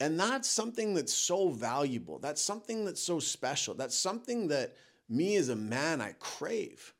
And 0.00 0.20
that's 0.20 0.48
something 0.48 0.94
that's 0.94 1.14
so 1.14 1.48
valuable. 1.48 2.18
That's 2.18 2.42
something 2.42 2.84
that's 2.84 3.02
so 3.02 3.18
special. 3.18 3.74
That's 3.74 3.96
something 3.96 4.48
that 4.48 4.76
me 5.08 5.36
as 5.36 5.48
a 5.48 5.56
man, 5.56 6.00
I 6.00 6.14
crave. 6.18 6.92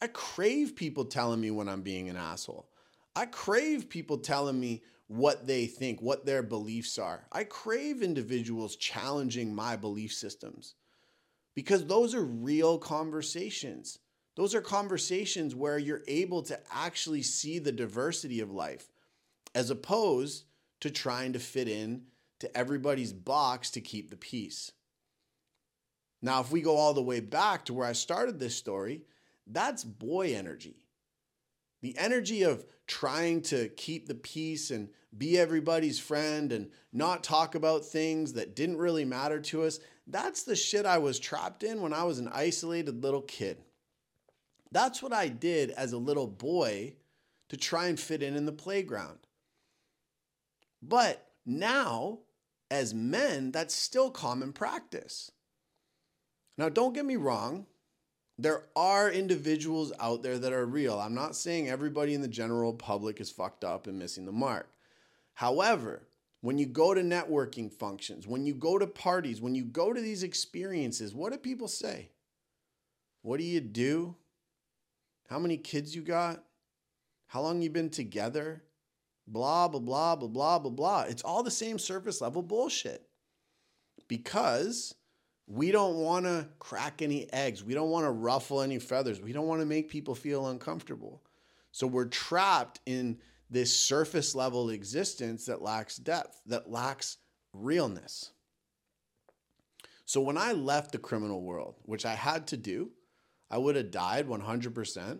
I 0.00 0.08
crave 0.08 0.74
people 0.74 1.04
telling 1.04 1.40
me 1.40 1.50
when 1.50 1.68
I'm 1.68 1.82
being 1.82 2.08
an 2.08 2.16
asshole. 2.16 2.68
I 3.14 3.26
crave 3.26 3.88
people 3.88 4.18
telling 4.18 4.58
me 4.58 4.82
what 5.08 5.46
they 5.46 5.66
think, 5.66 6.00
what 6.00 6.26
their 6.26 6.42
beliefs 6.42 6.98
are. 6.98 7.26
I 7.32 7.44
crave 7.44 8.02
individuals 8.02 8.76
challenging 8.76 9.54
my 9.54 9.76
belief 9.76 10.12
systems 10.12 10.74
because 11.54 11.86
those 11.86 12.14
are 12.14 12.24
real 12.24 12.78
conversations. 12.78 13.98
Those 14.36 14.54
are 14.54 14.60
conversations 14.60 15.54
where 15.54 15.78
you're 15.78 16.04
able 16.06 16.42
to 16.42 16.60
actually 16.70 17.22
see 17.22 17.58
the 17.58 17.72
diversity 17.72 18.40
of 18.40 18.52
life 18.52 18.92
as 19.54 19.70
opposed 19.70 20.44
to 20.80 20.90
trying 20.90 21.32
to 21.32 21.38
fit 21.38 21.68
in 21.68 22.02
to 22.40 22.56
everybody's 22.56 23.12
box 23.12 23.70
to 23.70 23.80
keep 23.80 24.10
the 24.10 24.16
peace. 24.16 24.72
Now, 26.20 26.40
if 26.40 26.50
we 26.50 26.60
go 26.60 26.76
all 26.76 26.94
the 26.94 27.02
way 27.02 27.20
back 27.20 27.64
to 27.66 27.74
where 27.74 27.86
I 27.86 27.92
started 27.92 28.38
this 28.38 28.56
story, 28.56 29.02
that's 29.46 29.84
boy 29.84 30.34
energy. 30.34 30.84
The 31.80 31.96
energy 31.96 32.42
of 32.42 32.64
trying 32.86 33.42
to 33.42 33.68
keep 33.68 34.08
the 34.08 34.14
peace 34.14 34.70
and 34.70 34.88
be 35.16 35.38
everybody's 35.38 35.98
friend 35.98 36.52
and 36.52 36.70
not 36.92 37.22
talk 37.22 37.54
about 37.54 37.84
things 37.84 38.32
that 38.32 38.56
didn't 38.56 38.78
really 38.78 39.04
matter 39.04 39.40
to 39.40 39.62
us, 39.62 39.78
that's 40.06 40.42
the 40.42 40.56
shit 40.56 40.86
I 40.86 40.98
was 40.98 41.18
trapped 41.18 41.62
in 41.62 41.80
when 41.80 41.92
I 41.92 42.04
was 42.04 42.18
an 42.18 42.28
isolated 42.32 43.02
little 43.02 43.22
kid. 43.22 43.58
That's 44.72 45.02
what 45.02 45.12
I 45.12 45.28
did 45.28 45.70
as 45.70 45.92
a 45.92 45.98
little 45.98 46.26
boy 46.26 46.94
to 47.48 47.56
try 47.56 47.86
and 47.86 47.98
fit 47.98 48.22
in 48.22 48.36
in 48.36 48.44
the 48.44 48.52
playground. 48.52 49.18
But 50.82 51.26
now, 51.44 52.20
as 52.70 52.94
men, 52.94 53.50
that's 53.50 53.74
still 53.74 54.10
common 54.10 54.52
practice. 54.52 55.32
Now, 56.56 56.68
don't 56.68 56.92
get 56.92 57.04
me 57.04 57.16
wrong, 57.16 57.66
there 58.38 58.64
are 58.76 59.10
individuals 59.10 59.92
out 59.98 60.22
there 60.22 60.38
that 60.38 60.52
are 60.52 60.66
real. 60.66 60.98
I'm 60.98 61.14
not 61.14 61.34
saying 61.34 61.68
everybody 61.68 62.14
in 62.14 62.22
the 62.22 62.28
general 62.28 62.72
public 62.72 63.20
is 63.20 63.30
fucked 63.30 63.64
up 63.64 63.86
and 63.86 63.98
missing 63.98 64.26
the 64.26 64.32
mark. 64.32 64.68
However, 65.34 66.02
when 66.40 66.56
you 66.56 66.66
go 66.66 66.94
to 66.94 67.00
networking 67.00 67.72
functions, 67.72 68.28
when 68.28 68.46
you 68.46 68.54
go 68.54 68.78
to 68.78 68.86
parties, 68.86 69.40
when 69.40 69.56
you 69.56 69.64
go 69.64 69.92
to 69.92 70.00
these 70.00 70.22
experiences, 70.22 71.14
what 71.14 71.32
do 71.32 71.38
people 71.38 71.66
say? 71.66 72.10
What 73.22 73.38
do 73.38 73.44
you 73.44 73.60
do? 73.60 74.14
How 75.28 75.40
many 75.40 75.56
kids 75.56 75.94
you 75.94 76.02
got? 76.02 76.44
How 77.26 77.42
long 77.42 77.60
you 77.60 77.70
been 77.70 77.90
together? 77.90 78.62
Blah 79.30 79.68
blah 79.68 79.80
blah 79.80 80.16
blah 80.16 80.28
blah 80.28 80.58
blah 80.58 80.70
blah. 80.70 81.02
It's 81.02 81.22
all 81.22 81.42
the 81.42 81.50
same 81.50 81.78
surface 81.78 82.20
level 82.20 82.42
bullshit. 82.42 83.06
Because 84.08 84.94
we 85.46 85.70
don't 85.70 85.96
want 85.96 86.26
to 86.26 86.48
crack 86.58 87.02
any 87.02 87.32
eggs. 87.32 87.64
We 87.64 87.74
don't 87.74 87.90
want 87.90 88.04
to 88.04 88.10
ruffle 88.10 88.60
any 88.60 88.78
feathers. 88.78 89.20
We 89.20 89.32
don't 89.32 89.46
want 89.46 89.60
to 89.60 89.66
make 89.66 89.88
people 89.88 90.14
feel 90.14 90.48
uncomfortable. 90.48 91.22
So 91.72 91.86
we're 91.86 92.06
trapped 92.06 92.80
in 92.86 93.18
this 93.50 93.74
surface 93.74 94.34
level 94.34 94.70
existence 94.70 95.46
that 95.46 95.62
lacks 95.62 95.96
depth, 95.96 96.40
that 96.46 96.70
lacks 96.70 97.16
realness. 97.52 98.32
So 100.04 100.20
when 100.20 100.38
I 100.38 100.52
left 100.52 100.92
the 100.92 100.98
criminal 100.98 101.42
world, 101.42 101.76
which 101.82 102.06
I 102.06 102.14
had 102.14 102.46
to 102.48 102.56
do, 102.56 102.90
I 103.50 103.58
would 103.58 103.76
have 103.76 103.90
died 103.90 104.26
100%. 104.26 105.18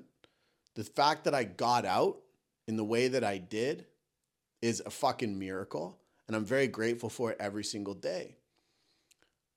The 0.75 0.85
fact 0.85 1.25
that 1.25 1.35
I 1.35 1.45
got 1.45 1.85
out 1.85 2.19
in 2.67 2.77
the 2.77 2.85
way 2.85 3.09
that 3.09 3.25
I 3.25 3.39
did 3.39 3.87
is 4.63 4.83
a 4.85 4.91
fucking 4.91 5.39
miracle. 5.39 5.99
And 6.27 6.37
I'm 6.37 6.45
very 6.45 6.69
grateful 6.69 7.09
for 7.09 7.31
it 7.31 7.39
every 7.41 7.65
single 7.65 7.95
day. 7.95 8.37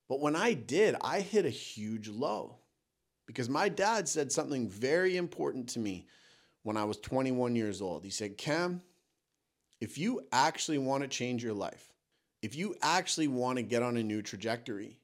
But 0.07 0.19
when 0.19 0.35
I 0.35 0.53
did, 0.53 0.95
I 1.01 1.21
hit 1.21 1.45
a 1.45 1.49
huge 1.49 2.07
low 2.07 2.55
because 3.25 3.49
my 3.49 3.69
dad 3.69 4.07
said 4.09 4.31
something 4.31 4.69
very 4.69 5.17
important 5.17 5.69
to 5.69 5.79
me 5.79 6.05
when 6.63 6.77
I 6.77 6.83
was 6.83 6.97
21 6.97 7.55
years 7.55 7.81
old. 7.81 8.03
He 8.03 8.09
said, 8.09 8.37
Cam, 8.37 8.81
if 9.79 9.97
you 9.97 10.21
actually 10.31 10.77
want 10.77 11.03
to 11.03 11.07
change 11.07 11.43
your 11.43 11.53
life, 11.53 11.93
if 12.41 12.55
you 12.55 12.75
actually 12.81 13.27
want 13.27 13.57
to 13.57 13.63
get 13.63 13.83
on 13.83 13.97
a 13.97 14.03
new 14.03 14.21
trajectory, 14.21 14.97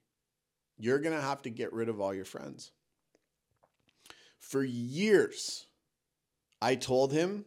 you're 0.78 1.00
going 1.00 1.16
to 1.16 1.22
have 1.22 1.42
to 1.44 1.50
get 1.50 1.74
rid 1.74 1.90
of 1.90 2.00
all 2.00 2.14
your 2.14 2.26
friends. 2.26 2.72
For 4.40 4.64
years, 4.64 5.66
I 6.62 6.76
told 6.76 7.12
him 7.12 7.46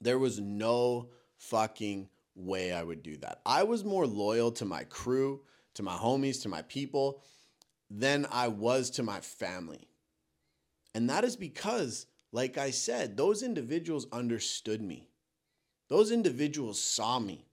there 0.00 0.18
was 0.18 0.40
no 0.40 1.08
fucking 1.38 2.08
way 2.34 2.72
I 2.72 2.82
would 2.82 3.02
do 3.02 3.16
that. 3.18 3.40
I 3.46 3.62
was 3.62 3.84
more 3.84 4.06
loyal 4.06 4.50
to 4.52 4.64
my 4.64 4.84
crew 4.84 5.40
to 5.76 5.82
my 5.82 5.94
homies, 5.94 6.42
to 6.42 6.48
my 6.48 6.62
people, 6.62 7.22
than 7.90 8.26
I 8.32 8.48
was 8.48 8.90
to 8.92 9.02
my 9.02 9.20
family. 9.20 9.88
And 10.94 11.08
that 11.08 11.24
is 11.24 11.36
because, 11.36 12.06
like 12.32 12.58
I 12.58 12.70
said, 12.70 13.16
those 13.16 13.42
individuals 13.42 14.06
understood 14.10 14.80
me. 14.80 15.08
Those 15.88 16.10
individuals 16.10 16.80
saw 16.80 17.18
me. 17.18 17.46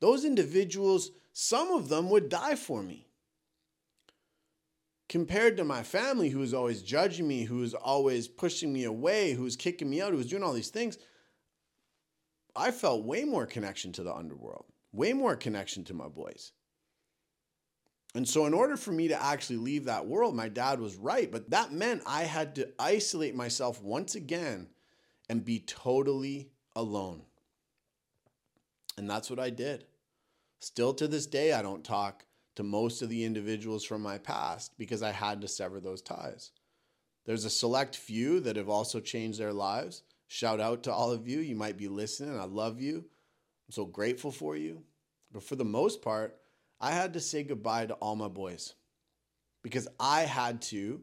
Those 0.00 0.24
individuals, 0.24 1.10
some 1.32 1.70
of 1.70 1.88
them 1.88 2.10
would 2.10 2.28
die 2.28 2.56
for 2.56 2.82
me. 2.82 3.06
Compared 5.08 5.56
to 5.58 5.64
my 5.64 5.82
family, 5.82 6.30
who 6.30 6.40
was 6.40 6.54
always 6.54 6.82
judging 6.82 7.28
me, 7.28 7.44
who 7.44 7.58
was 7.58 7.74
always 7.74 8.26
pushing 8.26 8.72
me 8.72 8.84
away, 8.84 9.32
who 9.32 9.44
was 9.44 9.54
kicking 9.54 9.88
me 9.88 10.00
out, 10.00 10.10
who 10.10 10.16
was 10.16 10.26
doing 10.26 10.42
all 10.42 10.52
these 10.52 10.70
things, 10.70 10.98
I 12.56 12.70
felt 12.70 13.04
way 13.04 13.24
more 13.24 13.46
connection 13.46 13.92
to 13.92 14.02
the 14.02 14.14
underworld, 14.14 14.66
way 14.92 15.12
more 15.12 15.36
connection 15.36 15.84
to 15.84 15.94
my 15.94 16.08
boys. 16.08 16.52
And 18.14 18.26
so, 18.26 18.46
in 18.46 18.54
order 18.54 18.76
for 18.76 18.92
me 18.92 19.08
to 19.08 19.22
actually 19.22 19.58
leave 19.58 19.84
that 19.84 20.06
world, 20.06 20.34
my 20.34 20.48
dad 20.48 20.80
was 20.80 20.96
right. 20.96 21.30
But 21.30 21.50
that 21.50 21.72
meant 21.72 22.02
I 22.06 22.22
had 22.22 22.54
to 22.54 22.68
isolate 22.78 23.34
myself 23.34 23.82
once 23.82 24.14
again 24.14 24.68
and 25.28 25.44
be 25.44 25.60
totally 25.60 26.50
alone. 26.74 27.22
And 28.96 29.10
that's 29.10 29.28
what 29.28 29.38
I 29.38 29.50
did. 29.50 29.84
Still 30.60 30.94
to 30.94 31.06
this 31.06 31.26
day, 31.26 31.52
I 31.52 31.62
don't 31.62 31.84
talk 31.84 32.24
to 32.54 32.62
most 32.62 33.02
of 33.02 33.10
the 33.10 33.24
individuals 33.24 33.84
from 33.84 34.02
my 34.02 34.18
past 34.18 34.78
because 34.78 35.02
I 35.02 35.12
had 35.12 35.42
to 35.42 35.48
sever 35.48 35.78
those 35.78 36.00
ties. 36.00 36.52
There's 37.26 37.44
a 37.44 37.50
select 37.50 37.96
few 37.96 38.40
that 38.40 38.56
have 38.56 38.68
also 38.68 39.00
changed 39.00 39.38
their 39.38 39.52
lives. 39.52 40.02
Shout 40.28 40.60
out 40.60 40.82
to 40.84 40.92
all 40.92 41.12
of 41.12 41.28
you. 41.28 41.40
You 41.40 41.54
might 41.54 41.76
be 41.76 41.88
listening. 41.88 42.38
I 42.38 42.44
love 42.44 42.80
you. 42.80 42.96
I'm 42.98 43.72
so 43.72 43.84
grateful 43.84 44.32
for 44.32 44.56
you. 44.56 44.82
But 45.32 45.42
for 45.42 45.56
the 45.56 45.64
most 45.64 46.02
part, 46.02 46.36
I 46.80 46.92
had 46.92 47.14
to 47.14 47.20
say 47.20 47.42
goodbye 47.42 47.86
to 47.86 47.94
all 47.94 48.16
my 48.16 48.28
boys 48.28 48.74
because 49.62 49.88
I 49.98 50.22
had 50.22 50.62
to 50.62 51.00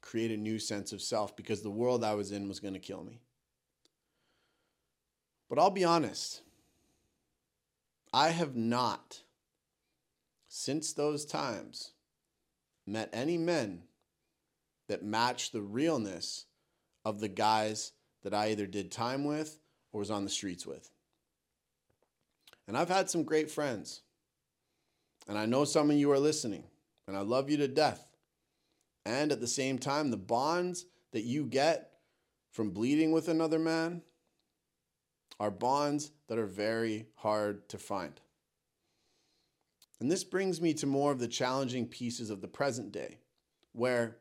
create 0.00 0.30
a 0.30 0.36
new 0.36 0.58
sense 0.58 0.92
of 0.92 1.00
self 1.00 1.34
because 1.36 1.62
the 1.62 1.70
world 1.70 2.04
I 2.04 2.14
was 2.14 2.30
in 2.30 2.48
was 2.48 2.60
going 2.60 2.74
to 2.74 2.80
kill 2.80 3.02
me. 3.02 3.20
But 5.48 5.58
I'll 5.58 5.70
be 5.70 5.84
honest, 5.84 6.42
I 8.12 8.30
have 8.30 8.54
not, 8.54 9.22
since 10.48 10.92
those 10.92 11.24
times, 11.24 11.92
met 12.86 13.08
any 13.12 13.38
men 13.38 13.82
that 14.88 15.02
match 15.02 15.50
the 15.50 15.62
realness 15.62 16.46
of 17.04 17.20
the 17.20 17.28
guys 17.28 17.92
that 18.24 18.34
I 18.34 18.48
either 18.48 18.66
did 18.66 18.90
time 18.90 19.24
with 19.24 19.60
or 19.92 20.00
was 20.00 20.10
on 20.10 20.24
the 20.24 20.30
streets 20.30 20.66
with. 20.66 20.90
And 22.66 22.76
I've 22.76 22.88
had 22.88 23.08
some 23.08 23.22
great 23.22 23.50
friends. 23.50 24.00
And 25.28 25.38
I 25.38 25.46
know 25.46 25.64
some 25.64 25.90
of 25.90 25.96
you 25.96 26.10
are 26.10 26.18
listening, 26.18 26.64
and 27.06 27.16
I 27.16 27.20
love 27.20 27.48
you 27.48 27.56
to 27.58 27.68
death. 27.68 28.08
And 29.06 29.32
at 29.32 29.40
the 29.40 29.46
same 29.46 29.78
time, 29.78 30.10
the 30.10 30.16
bonds 30.16 30.86
that 31.12 31.22
you 31.22 31.44
get 31.44 31.92
from 32.50 32.70
bleeding 32.70 33.12
with 33.12 33.28
another 33.28 33.58
man 33.58 34.02
are 35.40 35.50
bonds 35.50 36.10
that 36.28 36.38
are 36.38 36.46
very 36.46 37.06
hard 37.16 37.68
to 37.68 37.78
find. 37.78 38.20
And 40.00 40.10
this 40.10 40.24
brings 40.24 40.60
me 40.60 40.74
to 40.74 40.86
more 40.86 41.12
of 41.12 41.18
the 41.18 41.28
challenging 41.28 41.86
pieces 41.86 42.30
of 42.30 42.40
the 42.40 42.48
present 42.48 42.92
day, 42.92 43.18
where 43.72 44.18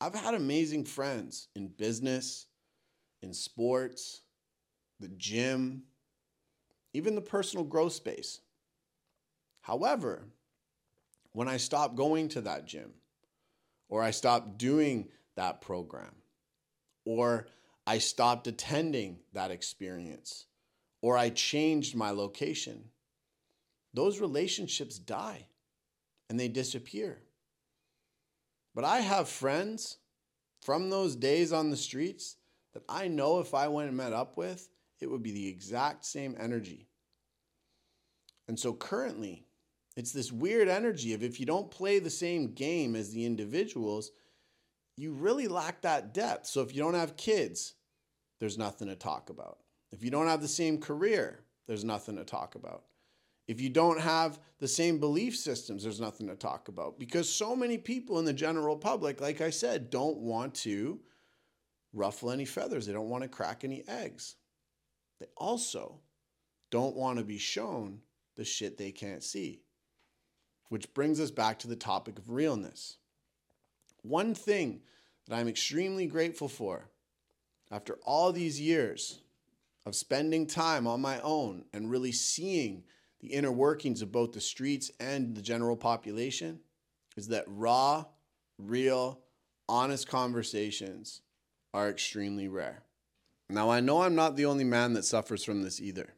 I've 0.00 0.14
had 0.14 0.34
amazing 0.34 0.84
friends 0.84 1.48
in 1.54 1.68
business, 1.68 2.46
in 3.22 3.32
sports, 3.32 4.22
the 5.00 5.08
gym, 5.08 5.82
even 6.92 7.14
the 7.14 7.20
personal 7.20 7.64
growth 7.64 7.92
space. 7.92 8.40
However, 9.60 10.24
when 11.32 11.48
I 11.48 11.56
stopped 11.56 11.96
going 11.96 12.28
to 12.30 12.40
that 12.42 12.66
gym, 12.66 12.92
or 13.88 14.02
I 14.02 14.10
stopped 14.10 14.58
doing 14.58 15.08
that 15.36 15.60
program, 15.60 16.14
or 17.04 17.48
I 17.86 17.98
stopped 17.98 18.46
attending 18.46 19.18
that 19.32 19.50
experience, 19.50 20.46
or 21.02 21.16
I 21.16 21.30
changed 21.30 21.94
my 21.94 22.10
location, 22.10 22.84
those 23.92 24.20
relationships 24.20 24.98
die 24.98 25.46
and 26.28 26.38
they 26.38 26.48
disappear. 26.48 27.22
But 28.74 28.84
I 28.84 29.00
have 29.00 29.28
friends 29.28 29.98
from 30.62 30.90
those 30.90 31.16
days 31.16 31.52
on 31.52 31.70
the 31.70 31.76
streets 31.76 32.36
that 32.76 32.84
I 32.90 33.08
know 33.08 33.40
if 33.40 33.54
I 33.54 33.68
went 33.68 33.88
and 33.88 33.96
met 33.96 34.12
up 34.12 34.36
with, 34.36 34.68
it 35.00 35.10
would 35.10 35.22
be 35.22 35.32
the 35.32 35.48
exact 35.48 36.04
same 36.04 36.36
energy. 36.38 36.86
And 38.48 38.60
so 38.60 38.74
currently, 38.74 39.46
it's 39.96 40.12
this 40.12 40.30
weird 40.30 40.68
energy 40.68 41.14
of 41.14 41.22
if 41.22 41.40
you 41.40 41.46
don't 41.46 41.70
play 41.70 41.98
the 41.98 42.10
same 42.10 42.52
game 42.52 42.94
as 42.94 43.12
the 43.12 43.24
individuals, 43.24 44.10
you 44.98 45.12
really 45.12 45.48
lack 45.48 45.80
that 45.82 46.12
depth. 46.12 46.46
So 46.48 46.60
if 46.60 46.74
you 46.74 46.82
don't 46.82 46.92
have 46.92 47.16
kids, 47.16 47.72
there's 48.40 48.58
nothing 48.58 48.88
to 48.88 48.94
talk 48.94 49.30
about. 49.30 49.56
If 49.90 50.04
you 50.04 50.10
don't 50.10 50.28
have 50.28 50.42
the 50.42 50.48
same 50.48 50.78
career, 50.78 51.44
there's 51.66 51.84
nothing 51.84 52.16
to 52.16 52.24
talk 52.24 52.56
about. 52.56 52.84
If 53.48 53.58
you 53.58 53.70
don't 53.70 54.00
have 54.02 54.38
the 54.58 54.68
same 54.68 54.98
belief 54.98 55.34
systems, 55.34 55.82
there's 55.82 56.00
nothing 56.00 56.26
to 56.26 56.36
talk 56.36 56.68
about 56.68 56.98
because 56.98 57.32
so 57.32 57.56
many 57.56 57.78
people 57.78 58.18
in 58.18 58.26
the 58.26 58.34
general 58.34 58.76
public, 58.76 59.22
like 59.22 59.40
I 59.40 59.48
said, 59.48 59.88
don't 59.88 60.18
want 60.18 60.54
to 60.56 61.00
ruffle 61.96 62.30
any 62.30 62.44
feathers. 62.44 62.86
They 62.86 62.92
don't 62.92 63.08
want 63.08 63.22
to 63.22 63.28
crack 63.28 63.64
any 63.64 63.82
eggs. 63.88 64.36
They 65.18 65.26
also 65.36 66.00
don't 66.70 66.96
want 66.96 67.18
to 67.18 67.24
be 67.24 67.38
shown 67.38 68.00
the 68.36 68.44
shit 68.44 68.76
they 68.76 68.92
can't 68.92 69.24
see. 69.24 69.62
Which 70.68 70.92
brings 70.94 71.20
us 71.20 71.30
back 71.30 71.58
to 71.60 71.68
the 71.68 71.76
topic 71.76 72.18
of 72.18 72.30
realness. 72.30 72.98
One 74.02 74.34
thing 74.34 74.82
that 75.26 75.36
I'm 75.36 75.48
extremely 75.48 76.06
grateful 76.06 76.48
for 76.48 76.90
after 77.70 77.98
all 78.04 78.32
these 78.32 78.60
years 78.60 79.20
of 79.84 79.94
spending 79.94 80.46
time 80.46 80.86
on 80.86 81.00
my 81.00 81.20
own 81.20 81.64
and 81.72 81.90
really 81.90 82.12
seeing 82.12 82.84
the 83.20 83.28
inner 83.28 83.52
workings 83.52 84.02
of 84.02 84.12
both 84.12 84.32
the 84.32 84.40
streets 84.40 84.90
and 85.00 85.34
the 85.34 85.42
general 85.42 85.76
population 85.76 86.60
is 87.16 87.28
that 87.28 87.44
raw, 87.46 88.04
real, 88.58 89.20
honest 89.68 90.06
conversations 90.08 91.22
are 91.76 91.90
extremely 91.90 92.48
rare. 92.48 92.82
Now, 93.50 93.68
I 93.68 93.80
know 93.80 94.00
I'm 94.00 94.14
not 94.14 94.34
the 94.34 94.46
only 94.46 94.64
man 94.64 94.94
that 94.94 95.04
suffers 95.04 95.44
from 95.44 95.62
this 95.62 95.78
either. 95.78 96.14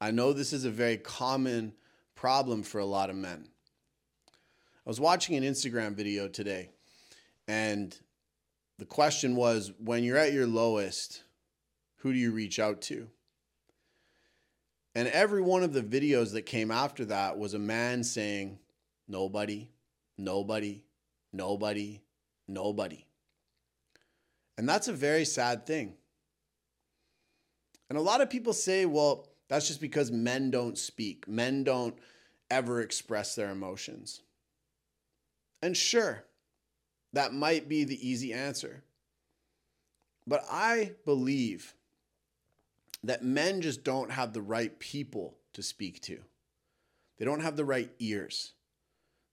I 0.00 0.10
know 0.10 0.32
this 0.32 0.52
is 0.52 0.64
a 0.64 0.70
very 0.70 0.96
common 0.96 1.72
problem 2.16 2.64
for 2.64 2.80
a 2.80 2.84
lot 2.84 3.10
of 3.10 3.16
men. 3.16 3.46
I 4.26 4.90
was 4.90 4.98
watching 4.98 5.36
an 5.36 5.44
Instagram 5.44 5.94
video 5.94 6.26
today, 6.26 6.70
and 7.46 7.96
the 8.78 8.86
question 8.86 9.36
was 9.36 9.70
when 9.78 10.02
you're 10.02 10.18
at 10.18 10.32
your 10.32 10.48
lowest, 10.48 11.22
who 11.98 12.12
do 12.12 12.18
you 12.18 12.32
reach 12.32 12.58
out 12.58 12.80
to? 12.82 13.06
And 14.96 15.06
every 15.06 15.42
one 15.42 15.62
of 15.62 15.72
the 15.72 15.82
videos 15.82 16.32
that 16.32 16.42
came 16.42 16.72
after 16.72 17.04
that 17.04 17.38
was 17.38 17.54
a 17.54 17.58
man 17.60 18.02
saying, 18.02 18.58
nobody, 19.06 19.70
nobody, 20.16 20.82
nobody, 21.32 22.02
nobody. 22.48 23.04
And 24.58 24.68
that's 24.68 24.88
a 24.88 24.92
very 24.92 25.24
sad 25.24 25.66
thing. 25.66 25.94
And 27.88 27.96
a 27.96 28.02
lot 28.02 28.20
of 28.20 28.28
people 28.28 28.52
say, 28.52 28.84
well, 28.86 29.28
that's 29.48 29.68
just 29.68 29.80
because 29.80 30.10
men 30.10 30.50
don't 30.50 30.76
speak, 30.76 31.28
men 31.28 31.62
don't 31.62 31.96
ever 32.50 32.82
express 32.82 33.36
their 33.36 33.50
emotions. 33.50 34.20
And 35.62 35.76
sure, 35.76 36.24
that 37.12 37.32
might 37.32 37.68
be 37.68 37.84
the 37.84 38.06
easy 38.06 38.32
answer. 38.32 38.82
But 40.26 40.44
I 40.50 40.92
believe 41.04 41.74
that 43.04 43.24
men 43.24 43.62
just 43.62 43.84
don't 43.84 44.10
have 44.10 44.32
the 44.32 44.42
right 44.42 44.76
people 44.80 45.36
to 45.52 45.62
speak 45.62 46.02
to. 46.02 46.18
They 47.16 47.24
don't 47.24 47.40
have 47.40 47.56
the 47.56 47.64
right 47.64 47.90
ears. 48.00 48.52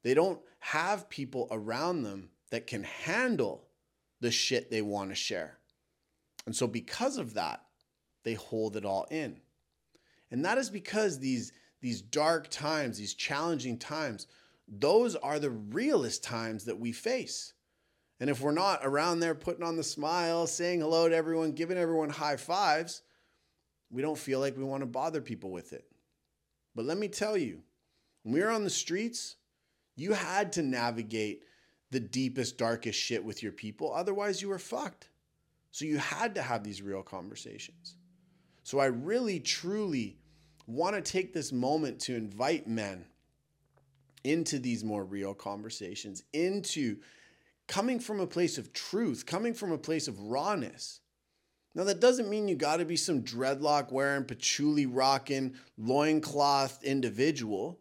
They 0.03 0.13
don't 0.13 0.39
have 0.59 1.09
people 1.09 1.47
around 1.49 2.03
them 2.03 2.29
that 2.51 2.67
can 2.67 2.83
handle 2.83 3.64
the 4.25 4.31
shit 4.31 4.71
they 4.71 4.81
want 4.81 5.11
to 5.11 5.15
share. 5.15 5.59
And 6.47 6.55
so, 6.55 6.65
because 6.65 7.17
of 7.17 7.35
that, 7.35 7.61
they 8.23 8.33
hold 8.33 8.75
it 8.75 8.83
all 8.83 9.05
in. 9.11 9.39
And 10.31 10.43
that 10.45 10.57
is 10.57 10.71
because 10.71 11.19
these, 11.19 11.53
these 11.79 12.01
dark 12.01 12.49
times, 12.49 12.97
these 12.97 13.13
challenging 13.13 13.77
times, 13.77 14.25
those 14.67 15.15
are 15.15 15.37
the 15.37 15.51
realest 15.51 16.23
times 16.23 16.65
that 16.65 16.79
we 16.79 16.91
face. 16.91 17.53
And 18.19 18.27
if 18.27 18.41
we're 18.41 18.51
not 18.51 18.79
around 18.81 19.19
there 19.19 19.35
putting 19.35 19.63
on 19.63 19.77
the 19.77 19.83
smile, 19.83 20.47
saying 20.47 20.81
hello 20.81 21.07
to 21.07 21.15
everyone, 21.15 21.51
giving 21.51 21.77
everyone 21.77 22.09
high 22.09 22.37
fives, 22.37 23.03
we 23.91 24.01
don't 24.01 24.17
feel 24.17 24.39
like 24.39 24.57
we 24.57 24.63
want 24.63 24.81
to 24.81 24.87
bother 24.87 25.21
people 25.21 25.51
with 25.51 25.71
it. 25.71 25.85
But 26.73 26.85
let 26.85 26.97
me 26.97 27.09
tell 27.09 27.37
you, 27.37 27.61
when 28.23 28.33
we 28.33 28.41
were 28.41 28.49
on 28.49 28.63
the 28.63 28.71
streets, 28.71 29.35
you 29.95 30.13
had 30.13 30.53
to 30.53 30.63
navigate 30.63 31.43
the 31.95 31.99
deepest, 32.01 32.57
darkest 32.57 32.99
shit 32.99 33.23
with 33.23 33.41
your 33.41 33.53
people. 33.53 33.93
Otherwise, 33.93 34.41
you 34.41 34.49
were 34.49 34.59
fucked. 34.59 35.07
So 35.71 35.85
you 35.85 35.97
had 35.97 36.35
to 36.35 36.41
have 36.41 36.61
these 36.61 36.81
real 36.81 37.03
conversations. 37.03 37.95
So 38.63 38.79
I 38.79 38.87
really, 38.87 39.39
truly 39.39 40.17
want 40.67 40.97
to 40.97 41.01
take 41.01 41.33
this 41.33 41.53
moment 41.53 42.01
to 42.01 42.15
invite 42.15 42.67
men 42.67 43.05
into 44.25 44.59
these 44.59 44.83
more 44.83 45.05
real 45.05 45.33
conversations, 45.33 46.23
into 46.33 46.97
coming 47.65 47.99
from 48.01 48.19
a 48.19 48.27
place 48.27 48.57
of 48.57 48.73
truth, 48.73 49.25
coming 49.25 49.53
from 49.53 49.71
a 49.71 49.77
place 49.77 50.09
of 50.09 50.19
rawness. 50.19 50.99
Now, 51.75 51.85
that 51.85 52.01
doesn't 52.01 52.29
mean 52.29 52.49
you 52.49 52.55
got 52.55 52.77
to 52.77 52.85
be 52.85 52.97
some 52.97 53.21
dreadlock 53.21 53.89
wearing, 53.89 54.25
patchouli 54.25 54.85
rocking, 54.85 55.55
loincloth 55.77 56.83
individual. 56.83 57.79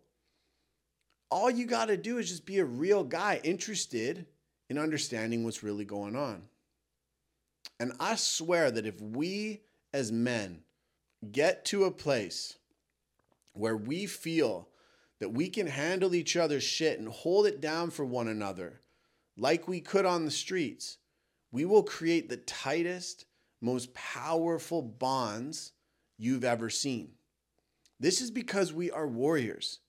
All 1.35 1.51
you 1.51 1.67
got 1.67 1.87
to 1.87 1.97
do 1.97 2.19
is 2.19 2.29
just 2.29 2.47
be 2.47 2.61
a 2.61 2.65
real 2.65 3.03
guy 3.03 3.41
interested 3.43 4.27
in 4.71 4.79
understanding 4.79 5.43
what's 5.43 5.65
really 5.65 5.85
going 5.85 6.15
on. 6.15 6.45
And 7.81 7.93
I 7.99 8.15
swear 8.15 8.71
that 8.71 8.87
if 8.87 9.01
we 9.01 9.63
as 9.93 10.13
men 10.13 10.61
get 11.33 11.65
to 11.65 11.87
a 11.87 11.91
place 11.91 12.59
where 13.53 13.77
we 13.77 14.07
feel 14.07 14.69
that 15.19 15.33
we 15.33 15.49
can 15.49 15.67
handle 15.67 16.15
each 16.15 16.37
other's 16.37 16.63
shit 16.63 17.01
and 17.01 17.09
hold 17.09 17.47
it 17.47 17.61
down 17.61 17.91
for 17.91 18.05
one 18.05 18.29
another 18.29 18.79
like 19.37 19.67
we 19.67 19.81
could 19.81 20.07
on 20.07 20.25
the 20.25 20.31
streets, 20.31 20.99
we 21.51 21.65
will 21.65 21.83
create 21.83 22.29
the 22.29 22.37
tightest, 22.37 23.25
most 23.61 23.93
powerful 23.93 24.83
bonds 24.83 25.73
you've 26.17 26.45
ever 26.45 26.71
seen. 26.71 27.11
This 27.99 28.21
is 28.21 28.31
because 28.31 28.73
we 28.73 28.93
are 28.93 29.09
warriors. 29.09 29.81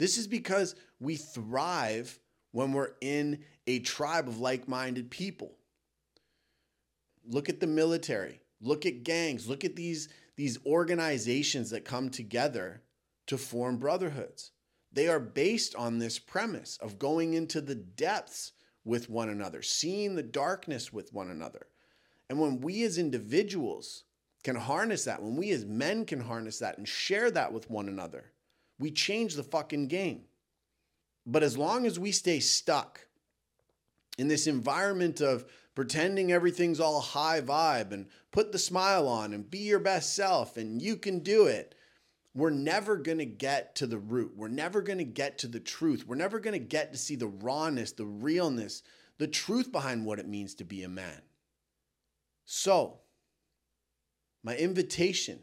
This 0.00 0.16
is 0.16 0.26
because 0.26 0.76
we 0.98 1.16
thrive 1.16 2.18
when 2.52 2.72
we're 2.72 2.94
in 3.02 3.44
a 3.66 3.80
tribe 3.80 4.28
of 4.28 4.40
like 4.40 4.66
minded 4.66 5.10
people. 5.10 5.52
Look 7.28 7.50
at 7.50 7.60
the 7.60 7.66
military, 7.66 8.40
look 8.62 8.86
at 8.86 9.04
gangs, 9.04 9.46
look 9.46 9.62
at 9.62 9.76
these, 9.76 10.08
these 10.36 10.58
organizations 10.64 11.68
that 11.68 11.84
come 11.84 12.08
together 12.08 12.80
to 13.26 13.36
form 13.36 13.76
brotherhoods. 13.76 14.52
They 14.90 15.06
are 15.06 15.20
based 15.20 15.74
on 15.74 15.98
this 15.98 16.18
premise 16.18 16.78
of 16.80 16.98
going 16.98 17.34
into 17.34 17.60
the 17.60 17.74
depths 17.74 18.52
with 18.86 19.10
one 19.10 19.28
another, 19.28 19.60
seeing 19.60 20.14
the 20.14 20.22
darkness 20.22 20.90
with 20.90 21.12
one 21.12 21.28
another. 21.28 21.66
And 22.30 22.40
when 22.40 22.62
we 22.62 22.84
as 22.84 22.96
individuals 22.96 24.04
can 24.44 24.56
harness 24.56 25.04
that, 25.04 25.22
when 25.22 25.36
we 25.36 25.50
as 25.50 25.66
men 25.66 26.06
can 26.06 26.20
harness 26.20 26.58
that 26.60 26.78
and 26.78 26.88
share 26.88 27.30
that 27.32 27.52
with 27.52 27.68
one 27.68 27.86
another, 27.86 28.32
we 28.80 28.90
change 28.90 29.34
the 29.34 29.44
fucking 29.44 29.86
game. 29.86 30.22
But 31.26 31.42
as 31.42 31.56
long 31.56 31.86
as 31.86 31.98
we 31.98 32.10
stay 32.10 32.40
stuck 32.40 33.06
in 34.18 34.26
this 34.26 34.46
environment 34.46 35.20
of 35.20 35.44
pretending 35.74 36.32
everything's 36.32 36.80
all 36.80 37.00
high 37.00 37.42
vibe 37.42 37.92
and 37.92 38.08
put 38.32 38.50
the 38.50 38.58
smile 38.58 39.06
on 39.06 39.32
and 39.32 39.48
be 39.48 39.58
your 39.58 39.78
best 39.78 40.16
self 40.16 40.56
and 40.56 40.80
you 40.82 40.96
can 40.96 41.20
do 41.20 41.46
it, 41.46 41.74
we're 42.34 42.50
never 42.50 42.96
going 42.96 43.18
to 43.18 43.26
get 43.26 43.74
to 43.76 43.86
the 43.86 43.98
root. 43.98 44.32
We're 44.34 44.48
never 44.48 44.80
going 44.80 44.98
to 44.98 45.04
get 45.04 45.38
to 45.38 45.46
the 45.46 45.60
truth. 45.60 46.06
We're 46.06 46.16
never 46.16 46.40
going 46.40 46.58
to 46.58 46.64
get 46.64 46.92
to 46.92 46.98
see 46.98 47.16
the 47.16 47.26
rawness, 47.26 47.92
the 47.92 48.06
realness, 48.06 48.82
the 49.18 49.26
truth 49.26 49.70
behind 49.70 50.06
what 50.06 50.18
it 50.18 50.28
means 50.28 50.54
to 50.54 50.64
be 50.64 50.84
a 50.84 50.88
man. 50.88 51.20
So, 52.46 53.00
my 54.42 54.56
invitation 54.56 55.40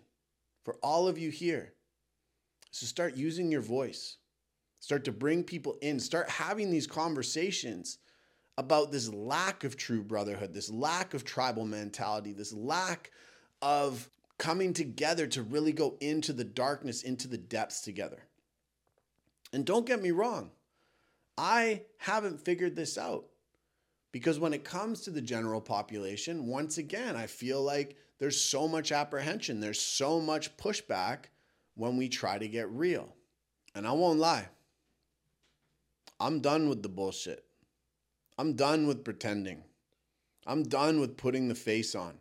for 0.63 0.75
all 0.81 1.07
of 1.07 1.19
you 1.19 1.29
here 1.29 1.73
is 2.77 2.79
to 2.81 2.85
start 2.87 3.15
using 3.15 3.51
your 3.51 3.61
voice, 3.61 4.17
start 4.79 5.03
to 5.05 5.11
bring 5.11 5.43
people 5.43 5.77
in, 5.81 5.99
start 5.99 6.29
having 6.29 6.71
these 6.71 6.87
conversations 6.87 7.97
about 8.57 8.91
this 8.91 9.11
lack 9.13 9.63
of 9.63 9.77
true 9.77 10.03
brotherhood, 10.03 10.53
this 10.53 10.69
lack 10.69 11.13
of 11.13 11.23
tribal 11.23 11.65
mentality, 11.65 12.33
this 12.33 12.53
lack 12.53 13.11
of 13.61 14.09
coming 14.37 14.73
together 14.73 15.27
to 15.27 15.41
really 15.41 15.71
go 15.71 15.97
into 15.99 16.33
the 16.33 16.43
darkness, 16.43 17.03
into 17.03 17.27
the 17.27 17.37
depths 17.37 17.81
together. 17.81 18.23
And 19.53 19.65
don't 19.65 19.85
get 19.85 20.01
me 20.01 20.11
wrong, 20.11 20.51
I 21.37 21.83
haven't 21.97 22.41
figured 22.41 22.75
this 22.75 22.97
out. 22.97 23.25
Because 24.11 24.39
when 24.39 24.53
it 24.53 24.63
comes 24.63 25.01
to 25.01 25.11
the 25.11 25.21
general 25.21 25.61
population, 25.61 26.47
once 26.47 26.77
again, 26.77 27.15
I 27.15 27.27
feel 27.27 27.61
like 27.61 27.97
there's 28.19 28.39
so 28.39 28.67
much 28.67 28.91
apprehension, 28.91 29.59
there's 29.59 29.81
so 29.81 30.19
much 30.19 30.55
pushback 30.57 31.25
when 31.77 31.95
we 31.95 32.09
try 32.09 32.37
to 32.37 32.47
get 32.47 32.69
real. 32.69 33.15
And 33.73 33.87
I 33.87 33.91
won't 33.93 34.19
lie, 34.19 34.49
I'm 36.19 36.41
done 36.41 36.67
with 36.67 36.83
the 36.83 36.89
bullshit. 36.89 37.45
I'm 38.37 38.53
done 38.53 38.87
with 38.87 39.05
pretending. 39.05 39.63
I'm 40.45 40.63
done 40.63 40.99
with 40.99 41.17
putting 41.17 41.47
the 41.47 41.55
face 41.55 41.95
on, 41.95 42.15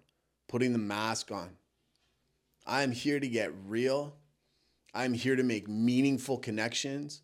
putting 0.48 0.72
the 0.72 0.78
mask 0.78 1.32
on. 1.32 1.56
I'm 2.66 2.92
here 2.92 3.18
to 3.18 3.28
get 3.28 3.52
real. 3.66 4.16
I'm 4.94 5.14
here 5.14 5.36
to 5.36 5.42
make 5.42 5.68
meaningful 5.68 6.38
connections. 6.38 7.22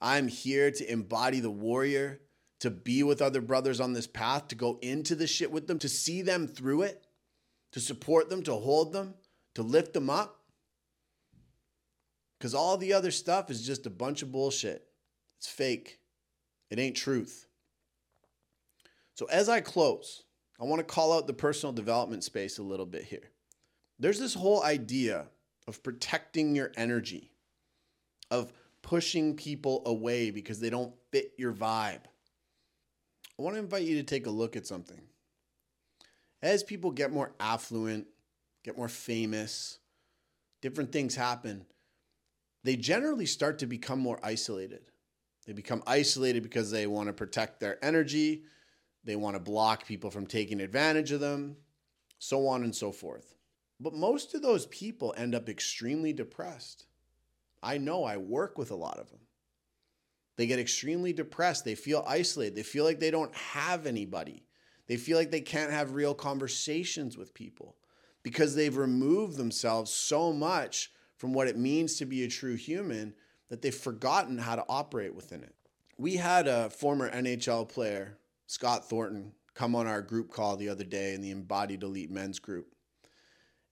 I'm 0.00 0.28
here 0.28 0.70
to 0.70 0.92
embody 0.92 1.40
the 1.40 1.50
warrior 1.50 2.20
to 2.60 2.70
be 2.70 3.02
with 3.02 3.20
other 3.20 3.40
brothers 3.40 3.80
on 3.80 3.92
this 3.92 4.06
path, 4.06 4.48
to 4.48 4.54
go 4.54 4.78
into 4.80 5.14
the 5.14 5.26
shit 5.26 5.50
with 5.50 5.66
them, 5.66 5.78
to 5.80 5.88
see 5.88 6.22
them 6.22 6.46
through 6.46 6.82
it, 6.82 7.06
to 7.72 7.80
support 7.80 8.30
them, 8.30 8.42
to 8.44 8.54
hold 8.54 8.92
them, 8.92 9.14
to 9.54 9.62
lift 9.62 9.92
them 9.92 10.08
up? 10.08 10.43
Because 12.44 12.54
all 12.54 12.76
the 12.76 12.92
other 12.92 13.10
stuff 13.10 13.50
is 13.50 13.66
just 13.66 13.86
a 13.86 13.90
bunch 13.90 14.20
of 14.20 14.30
bullshit. 14.30 14.86
It's 15.38 15.48
fake, 15.48 15.98
it 16.68 16.78
ain't 16.78 16.94
truth. 16.94 17.46
So, 19.14 19.24
as 19.32 19.48
I 19.48 19.62
close, 19.62 20.24
I 20.60 20.64
want 20.64 20.80
to 20.80 20.84
call 20.84 21.14
out 21.14 21.26
the 21.26 21.32
personal 21.32 21.72
development 21.72 22.22
space 22.22 22.58
a 22.58 22.62
little 22.62 22.84
bit 22.84 23.04
here. 23.04 23.30
There's 23.98 24.20
this 24.20 24.34
whole 24.34 24.62
idea 24.62 25.24
of 25.66 25.82
protecting 25.82 26.54
your 26.54 26.70
energy, 26.76 27.30
of 28.30 28.52
pushing 28.82 29.36
people 29.36 29.82
away 29.86 30.30
because 30.30 30.60
they 30.60 30.68
don't 30.68 30.92
fit 31.12 31.32
your 31.38 31.54
vibe. 31.54 32.02
I 32.04 33.42
want 33.42 33.56
to 33.56 33.60
invite 33.60 33.84
you 33.84 33.96
to 33.96 34.02
take 34.02 34.26
a 34.26 34.30
look 34.30 34.54
at 34.54 34.66
something. 34.66 35.00
As 36.42 36.62
people 36.62 36.90
get 36.90 37.10
more 37.10 37.32
affluent, 37.40 38.06
get 38.64 38.76
more 38.76 38.90
famous, 38.90 39.78
different 40.60 40.92
things 40.92 41.14
happen, 41.14 41.64
they 42.64 42.76
generally 42.76 43.26
start 43.26 43.58
to 43.60 43.66
become 43.66 44.00
more 44.00 44.18
isolated. 44.22 44.80
They 45.46 45.52
become 45.52 45.82
isolated 45.86 46.42
because 46.42 46.70
they 46.70 46.86
want 46.86 47.08
to 47.08 47.12
protect 47.12 47.60
their 47.60 47.82
energy, 47.84 48.44
they 49.04 49.16
want 49.16 49.36
to 49.36 49.40
block 49.40 49.86
people 49.86 50.10
from 50.10 50.26
taking 50.26 50.60
advantage 50.60 51.12
of 51.12 51.20
them, 51.20 51.56
so 52.18 52.46
on 52.48 52.64
and 52.64 52.74
so 52.74 52.90
forth. 52.90 53.34
But 53.78 53.92
most 53.92 54.34
of 54.34 54.40
those 54.40 54.66
people 54.66 55.14
end 55.16 55.34
up 55.34 55.48
extremely 55.48 56.14
depressed. 56.14 56.86
I 57.62 57.76
know 57.76 58.04
I 58.04 58.16
work 58.16 58.56
with 58.56 58.70
a 58.70 58.76
lot 58.76 58.98
of 58.98 59.10
them. 59.10 59.20
They 60.36 60.46
get 60.46 60.58
extremely 60.58 61.12
depressed. 61.12 61.64
They 61.64 61.74
feel 61.74 62.04
isolated. 62.08 62.56
They 62.56 62.62
feel 62.62 62.84
like 62.84 62.98
they 62.98 63.10
don't 63.10 63.34
have 63.34 63.86
anybody. 63.86 64.46
They 64.86 64.96
feel 64.96 65.18
like 65.18 65.30
they 65.30 65.40
can't 65.40 65.70
have 65.70 65.92
real 65.92 66.14
conversations 66.14 67.16
with 67.16 67.34
people 67.34 67.76
because 68.22 68.54
they've 68.54 68.76
removed 68.76 69.36
themselves 69.36 69.90
so 69.90 70.32
much 70.32 70.90
from 71.24 71.32
what 71.32 71.48
it 71.48 71.56
means 71.56 71.96
to 71.96 72.04
be 72.04 72.22
a 72.22 72.28
true 72.28 72.54
human 72.54 73.14
that 73.48 73.62
they've 73.62 73.74
forgotten 73.74 74.36
how 74.36 74.54
to 74.54 74.64
operate 74.68 75.14
within 75.14 75.42
it. 75.42 75.54
We 75.96 76.16
had 76.16 76.46
a 76.46 76.68
former 76.68 77.10
NHL 77.10 77.66
player, 77.66 78.18
Scott 78.46 78.90
Thornton, 78.90 79.32
come 79.54 79.74
on 79.74 79.86
our 79.86 80.02
group 80.02 80.30
call 80.30 80.58
the 80.58 80.68
other 80.68 80.84
day 80.84 81.14
in 81.14 81.22
the 81.22 81.32
Inbodied 81.32 81.82
Elite 81.82 82.10
Men's 82.10 82.38
group. 82.38 82.74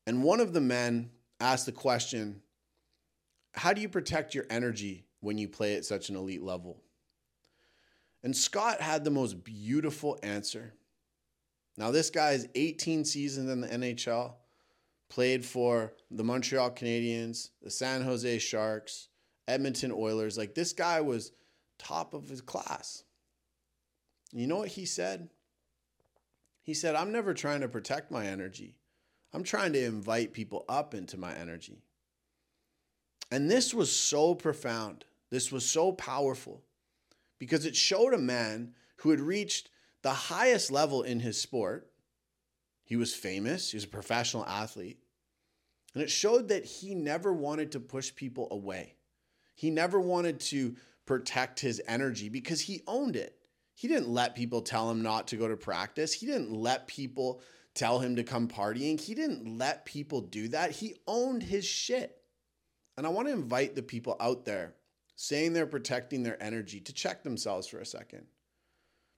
And 0.07 0.23
one 0.23 0.41
of 0.41 0.55
the 0.55 0.63
men 0.63 1.11
asked 1.41 1.67
the 1.67 1.73
question 1.73 2.41
How 3.53 3.75
do 3.75 3.83
you 3.83 3.89
protect 3.91 4.35
your 4.35 4.47
energy 4.49 5.05
when 5.21 5.37
you 5.37 5.47
play 5.47 5.75
at 5.75 5.85
such 5.85 6.09
an 6.09 6.17
elite 6.17 6.43
level? 6.43 6.81
And 8.23 8.35
Scott 8.35 8.81
had 8.81 9.05
the 9.05 9.11
most 9.11 9.45
beautiful 9.45 10.19
answer. 10.23 10.73
Now, 11.77 11.91
this 11.91 12.09
guy 12.09 12.31
is 12.31 12.49
18 12.55 13.05
seasons 13.05 13.51
in 13.51 13.61
the 13.61 13.69
NHL, 13.69 14.37
played 15.13 15.45
for 15.45 15.93
the 16.11 16.25
Montreal 16.25 16.71
Canadiens, 16.71 17.51
the 17.61 17.71
San 17.71 18.01
Jose 18.01 18.39
Sharks, 18.39 19.09
Edmonton 19.47 19.93
Oilers. 19.93 20.39
Like, 20.39 20.55
this 20.55 20.73
guy 20.73 21.03
was 21.03 21.33
top 21.79 22.15
of 22.15 22.31
his 22.31 22.41
class. 22.41 23.05
You 24.33 24.47
know 24.47 24.57
what 24.57 24.69
he 24.69 24.87
said? 24.87 25.29
He 26.63 26.73
said, 26.73 26.95
I'm 26.95 27.13
never 27.13 27.35
trying 27.35 27.61
to 27.61 27.69
protect 27.69 28.11
my 28.11 28.27
energy. 28.27 28.77
I'm 29.35 29.43
trying 29.43 29.75
to 29.75 29.85
invite 29.85 30.33
people 30.33 30.65
up 30.67 30.95
into 30.95 31.19
my 31.19 31.35
energy. 31.35 31.83
And 33.31 33.51
this 33.51 33.75
was 33.75 33.95
so 33.95 34.35
profound. 34.35 35.05
This 35.29 35.53
was 35.53 35.69
so 35.69 35.93
powerful 35.93 36.63
because 37.39 37.67
it 37.67 37.77
showed 37.77 38.15
a 38.15 38.19
man 38.19 38.73
who 38.97 39.11
had 39.11 39.21
reached 39.21 39.69
the 40.01 40.11
highest 40.11 40.71
level 40.71 41.03
in 41.03 41.21
his 41.21 41.39
sport. 41.39 41.91
He 42.83 42.97
was 42.97 43.15
famous, 43.15 43.73
he 43.73 43.77
was 43.77 43.85
a 43.85 43.89
professional 43.89 44.47
athlete. 44.47 45.02
And 45.95 46.03
it 46.03 46.11
showed 46.11 46.49
that 46.49 46.65
he 46.65 46.95
never 46.95 47.33
wanted 47.33 47.73
to 47.73 47.81
push 47.81 48.15
people 48.15 48.49
away. 48.51 48.97
He 49.55 49.71
never 49.71 50.01
wanted 50.01 50.41
to 50.41 50.77
protect 51.07 51.61
his 51.61 51.83
energy 51.87 52.29
because 52.29 52.61
he 52.61 52.83
owned 52.87 53.17
it. 53.17 53.37
He 53.75 53.89
didn't 53.89 54.09
let 54.09 54.35
people 54.35 54.63
tell 54.63 54.91
him 54.91 55.03
not 55.03 55.29
to 55.29 55.37
go 55.37 55.49
to 55.49 55.57
practice. 55.57 56.13
He 56.13 56.27
didn't 56.27 56.53
let 56.53 56.87
people 56.87 57.43
tell 57.75 57.99
him 57.99 58.17
to 58.17 58.25
come 58.25 58.49
partying. 58.49 59.01
He 59.01 59.15
didn't 59.15 59.59
let 59.59 59.85
people 59.85 60.21
do 60.21 60.49
that. 60.49 60.71
He 60.73 60.97
owned 61.07 61.43
his 61.43 61.65
shit. 61.65 62.17
And 62.97 63.07
I 63.07 63.11
want 63.11 63.29
to 63.29 63.35
invite 63.35 63.75
the 63.75 63.83
people 63.83 64.17
out 64.21 64.45
there 64.45 64.75
saying 65.17 65.53
they're 65.53 65.67
protecting 65.67 66.23
their 66.23 66.43
energy 66.43 66.81
to 66.81 66.93
check 66.93 67.23
themselves 67.23 67.67
for 67.67 67.79
a 67.79 67.87
second. 67.87 68.27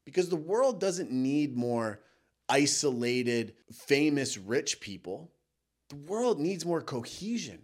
Because 0.05 0.29
the 0.29 0.37
world 0.37 0.81
doesn't 0.81 1.11
need 1.11 1.57
more 1.57 2.01
isolated, 2.49 3.55
famous, 3.73 4.37
rich 4.37 4.81
people. 4.81 5.33
The 5.91 5.97
world 5.97 6.41
needs 6.41 6.65
more 6.65 6.81
cohesion. 6.81 7.63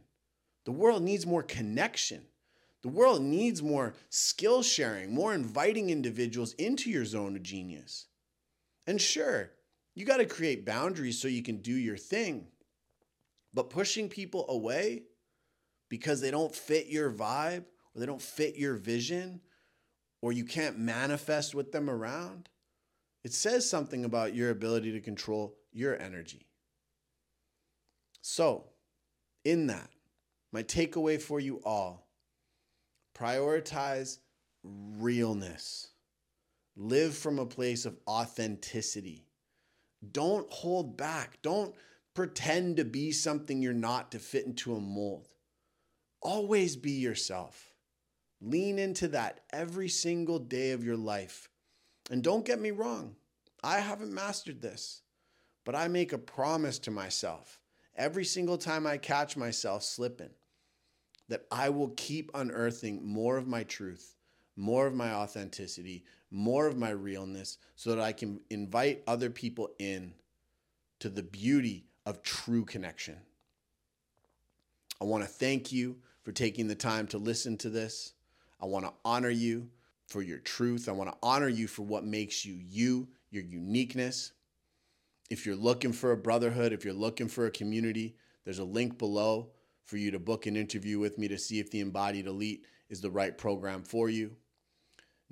The 0.64 0.72
world 0.72 1.02
needs 1.02 1.26
more 1.26 1.42
connection. 1.42 2.22
The 2.83 2.88
world 2.88 3.22
needs 3.22 3.62
more 3.62 3.94
skill 4.09 4.62
sharing, 4.62 5.12
more 5.12 5.35
inviting 5.35 5.90
individuals 5.90 6.54
into 6.54 6.90
your 6.90 7.04
zone 7.04 7.37
of 7.37 7.42
genius. 7.42 8.06
And 8.87 9.00
sure, 9.00 9.52
you 9.94 10.06
got 10.06 10.18
to 10.18 10.26
create 10.26 10.64
boundaries 10.64 11.20
so 11.20 11.28
you 11.28 11.42
can 11.42 11.59
do 11.59 11.74
your 11.74 11.96
thing. 11.96 12.46
But 13.52 13.70
pushing 13.70 14.09
people 14.09 14.46
away 14.48 15.04
because 15.88 16.20
they 16.20 16.30
don't 16.30 16.54
fit 16.54 16.87
your 16.87 17.11
vibe 17.11 17.64
or 17.94 18.00
they 18.00 18.06
don't 18.06 18.22
fit 18.22 18.56
your 18.56 18.74
vision 18.74 19.40
or 20.22 20.33
you 20.33 20.44
can't 20.44 20.78
manifest 20.78 21.54
with 21.54 21.72
them 21.72 21.90
around, 21.90 22.48
it 23.24 23.33
says 23.33 23.68
something 23.68 24.04
about 24.04 24.35
your 24.35 24.50
ability 24.50 24.92
to 24.92 25.00
control 25.00 25.56
your 25.72 26.00
energy. 26.00 26.46
So, 28.20 28.66
in 29.44 29.66
that, 29.68 29.90
my 30.52 30.62
takeaway 30.62 31.20
for 31.20 31.40
you 31.40 31.61
all 31.64 32.06
prioritize 33.14 34.18
realness, 34.62 35.88
live 36.76 37.14
from 37.14 37.38
a 37.38 37.46
place 37.46 37.85
of 37.85 37.98
authenticity. 38.09 39.26
Don't 40.12 40.50
hold 40.50 40.96
back. 40.96 41.38
Don't 41.42 41.74
pretend 42.14 42.76
to 42.76 42.85
be 42.85 43.12
something 43.12 43.61
you're 43.61 43.72
not 43.72 44.12
to 44.12 44.18
fit 44.18 44.46
into 44.46 44.74
a 44.74 44.80
mold. 44.80 45.28
Always 46.22 46.76
be 46.76 46.92
yourself. 46.92 47.74
Lean 48.40 48.78
into 48.78 49.09
that 49.09 49.40
every 49.52 49.88
single 49.88 50.38
day 50.38 50.72
of 50.72 50.85
your 50.85 50.96
life. 50.96 51.50
And 52.11 52.22
don't 52.22 52.44
get 52.44 52.61
me 52.61 52.70
wrong, 52.70 53.16
I 53.62 53.80
haven't 53.80 54.12
mastered 54.12 54.62
this, 54.62 55.02
but 55.64 55.74
I 55.74 55.88
make 55.88 56.12
a 56.12 56.18
promise 56.18 56.78
to 56.80 56.90
myself 56.90 57.60
every 58.00 58.24
single 58.24 58.56
time 58.56 58.86
I 58.86 58.96
catch 58.96 59.36
myself 59.36 59.82
slipping 59.84 60.30
that 61.28 61.44
I 61.52 61.68
will 61.68 61.90
keep 61.90 62.30
unearthing 62.34 63.06
more 63.06 63.36
of 63.36 63.46
my 63.46 63.62
truth, 63.62 64.16
more 64.56 64.86
of 64.86 64.94
my 64.94 65.12
authenticity, 65.12 66.04
more 66.30 66.66
of 66.66 66.76
my 66.76 66.90
realness 66.90 67.58
so 67.76 67.90
that 67.90 68.00
I 68.00 68.12
can 68.12 68.40
invite 68.48 69.02
other 69.06 69.30
people 69.30 69.68
in 69.78 70.14
to 71.00 71.10
the 71.10 71.22
beauty 71.22 71.84
of 72.06 72.22
true 72.22 72.64
connection. 72.64 73.16
I 75.00 75.04
want 75.04 75.22
to 75.22 75.28
thank 75.28 75.70
you 75.70 75.96
for 76.22 76.32
taking 76.32 76.68
the 76.68 76.74
time 76.74 77.06
to 77.08 77.18
listen 77.18 77.56
to 77.58 77.70
this. 77.70 78.14
I 78.60 78.66
want 78.66 78.86
to 78.86 78.92
honor 79.04 79.30
you 79.30 79.68
for 80.06 80.22
your 80.22 80.38
truth. 80.38 80.88
I 80.88 80.92
want 80.92 81.10
to 81.10 81.16
honor 81.22 81.48
you 81.48 81.68
for 81.68 81.82
what 81.82 82.04
makes 82.04 82.44
you 82.44 82.54
you, 82.54 83.08
your 83.30 83.44
uniqueness. 83.44 84.32
If 85.31 85.47
you're 85.47 85.57
looking 85.57 85.93
for 85.93 86.11
a 86.11 86.16
brotherhood, 86.16 86.73
if 86.73 86.85
you're 86.85 86.93
looking 86.93 87.29
for 87.29 87.47
a 87.47 87.51
community, 87.51 88.16
there's 88.45 88.59
a 88.59 88.64
link 88.64 88.99
below 88.99 89.51
for 89.85 89.97
you 89.97 90.11
to 90.11 90.19
book 90.19 90.47
an 90.47 90.57
interview 90.57 90.99
with 90.99 91.19
me 91.19 91.29
to 91.29 91.38
see 91.38 91.61
if 91.61 91.71
the 91.71 91.83
Inbodied 91.83 92.27
Elite 92.27 92.66
is 92.88 93.01
the 93.01 93.11
right 93.11 93.37
program 93.38 93.85
for 93.85 94.11
you. 94.11 94.33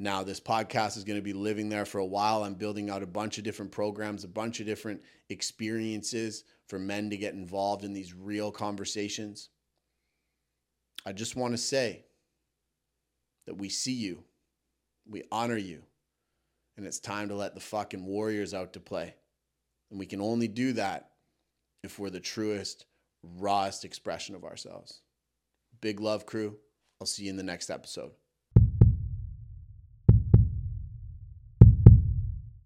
Now, 0.00 0.22
this 0.22 0.38
podcast 0.38 0.96
is 0.96 1.02
going 1.02 1.18
to 1.18 1.22
be 1.22 1.32
living 1.32 1.68
there 1.68 1.84
for 1.84 1.98
a 1.98 2.06
while. 2.06 2.44
I'm 2.44 2.54
building 2.54 2.88
out 2.88 3.02
a 3.02 3.06
bunch 3.06 3.38
of 3.38 3.44
different 3.44 3.72
programs, 3.72 4.22
a 4.22 4.28
bunch 4.28 4.60
of 4.60 4.66
different 4.66 5.02
experiences 5.28 6.44
for 6.68 6.78
men 6.78 7.10
to 7.10 7.16
get 7.16 7.34
involved 7.34 7.82
in 7.82 7.92
these 7.92 8.14
real 8.14 8.52
conversations. 8.52 9.48
I 11.04 11.12
just 11.12 11.34
want 11.34 11.52
to 11.54 11.58
say 11.58 12.04
that 13.46 13.58
we 13.58 13.68
see 13.68 13.94
you, 13.94 14.22
we 15.08 15.24
honor 15.32 15.56
you, 15.56 15.82
and 16.76 16.86
it's 16.86 17.00
time 17.00 17.28
to 17.28 17.34
let 17.34 17.54
the 17.54 17.60
fucking 17.60 18.04
Warriors 18.04 18.54
out 18.54 18.74
to 18.74 18.80
play. 18.80 19.14
And 19.90 19.98
we 19.98 20.06
can 20.06 20.20
only 20.20 20.48
do 20.48 20.72
that 20.74 21.10
if 21.82 21.98
we're 21.98 22.10
the 22.10 22.20
truest, 22.20 22.86
rawest 23.22 23.84
expression 23.84 24.34
of 24.34 24.44
ourselves. 24.44 25.02
Big 25.80 26.00
love, 26.00 26.26
crew. 26.26 26.56
I'll 27.00 27.06
see 27.06 27.24
you 27.24 27.30
in 27.30 27.36
the 27.36 27.42
next 27.42 27.70
episode. 27.70 28.12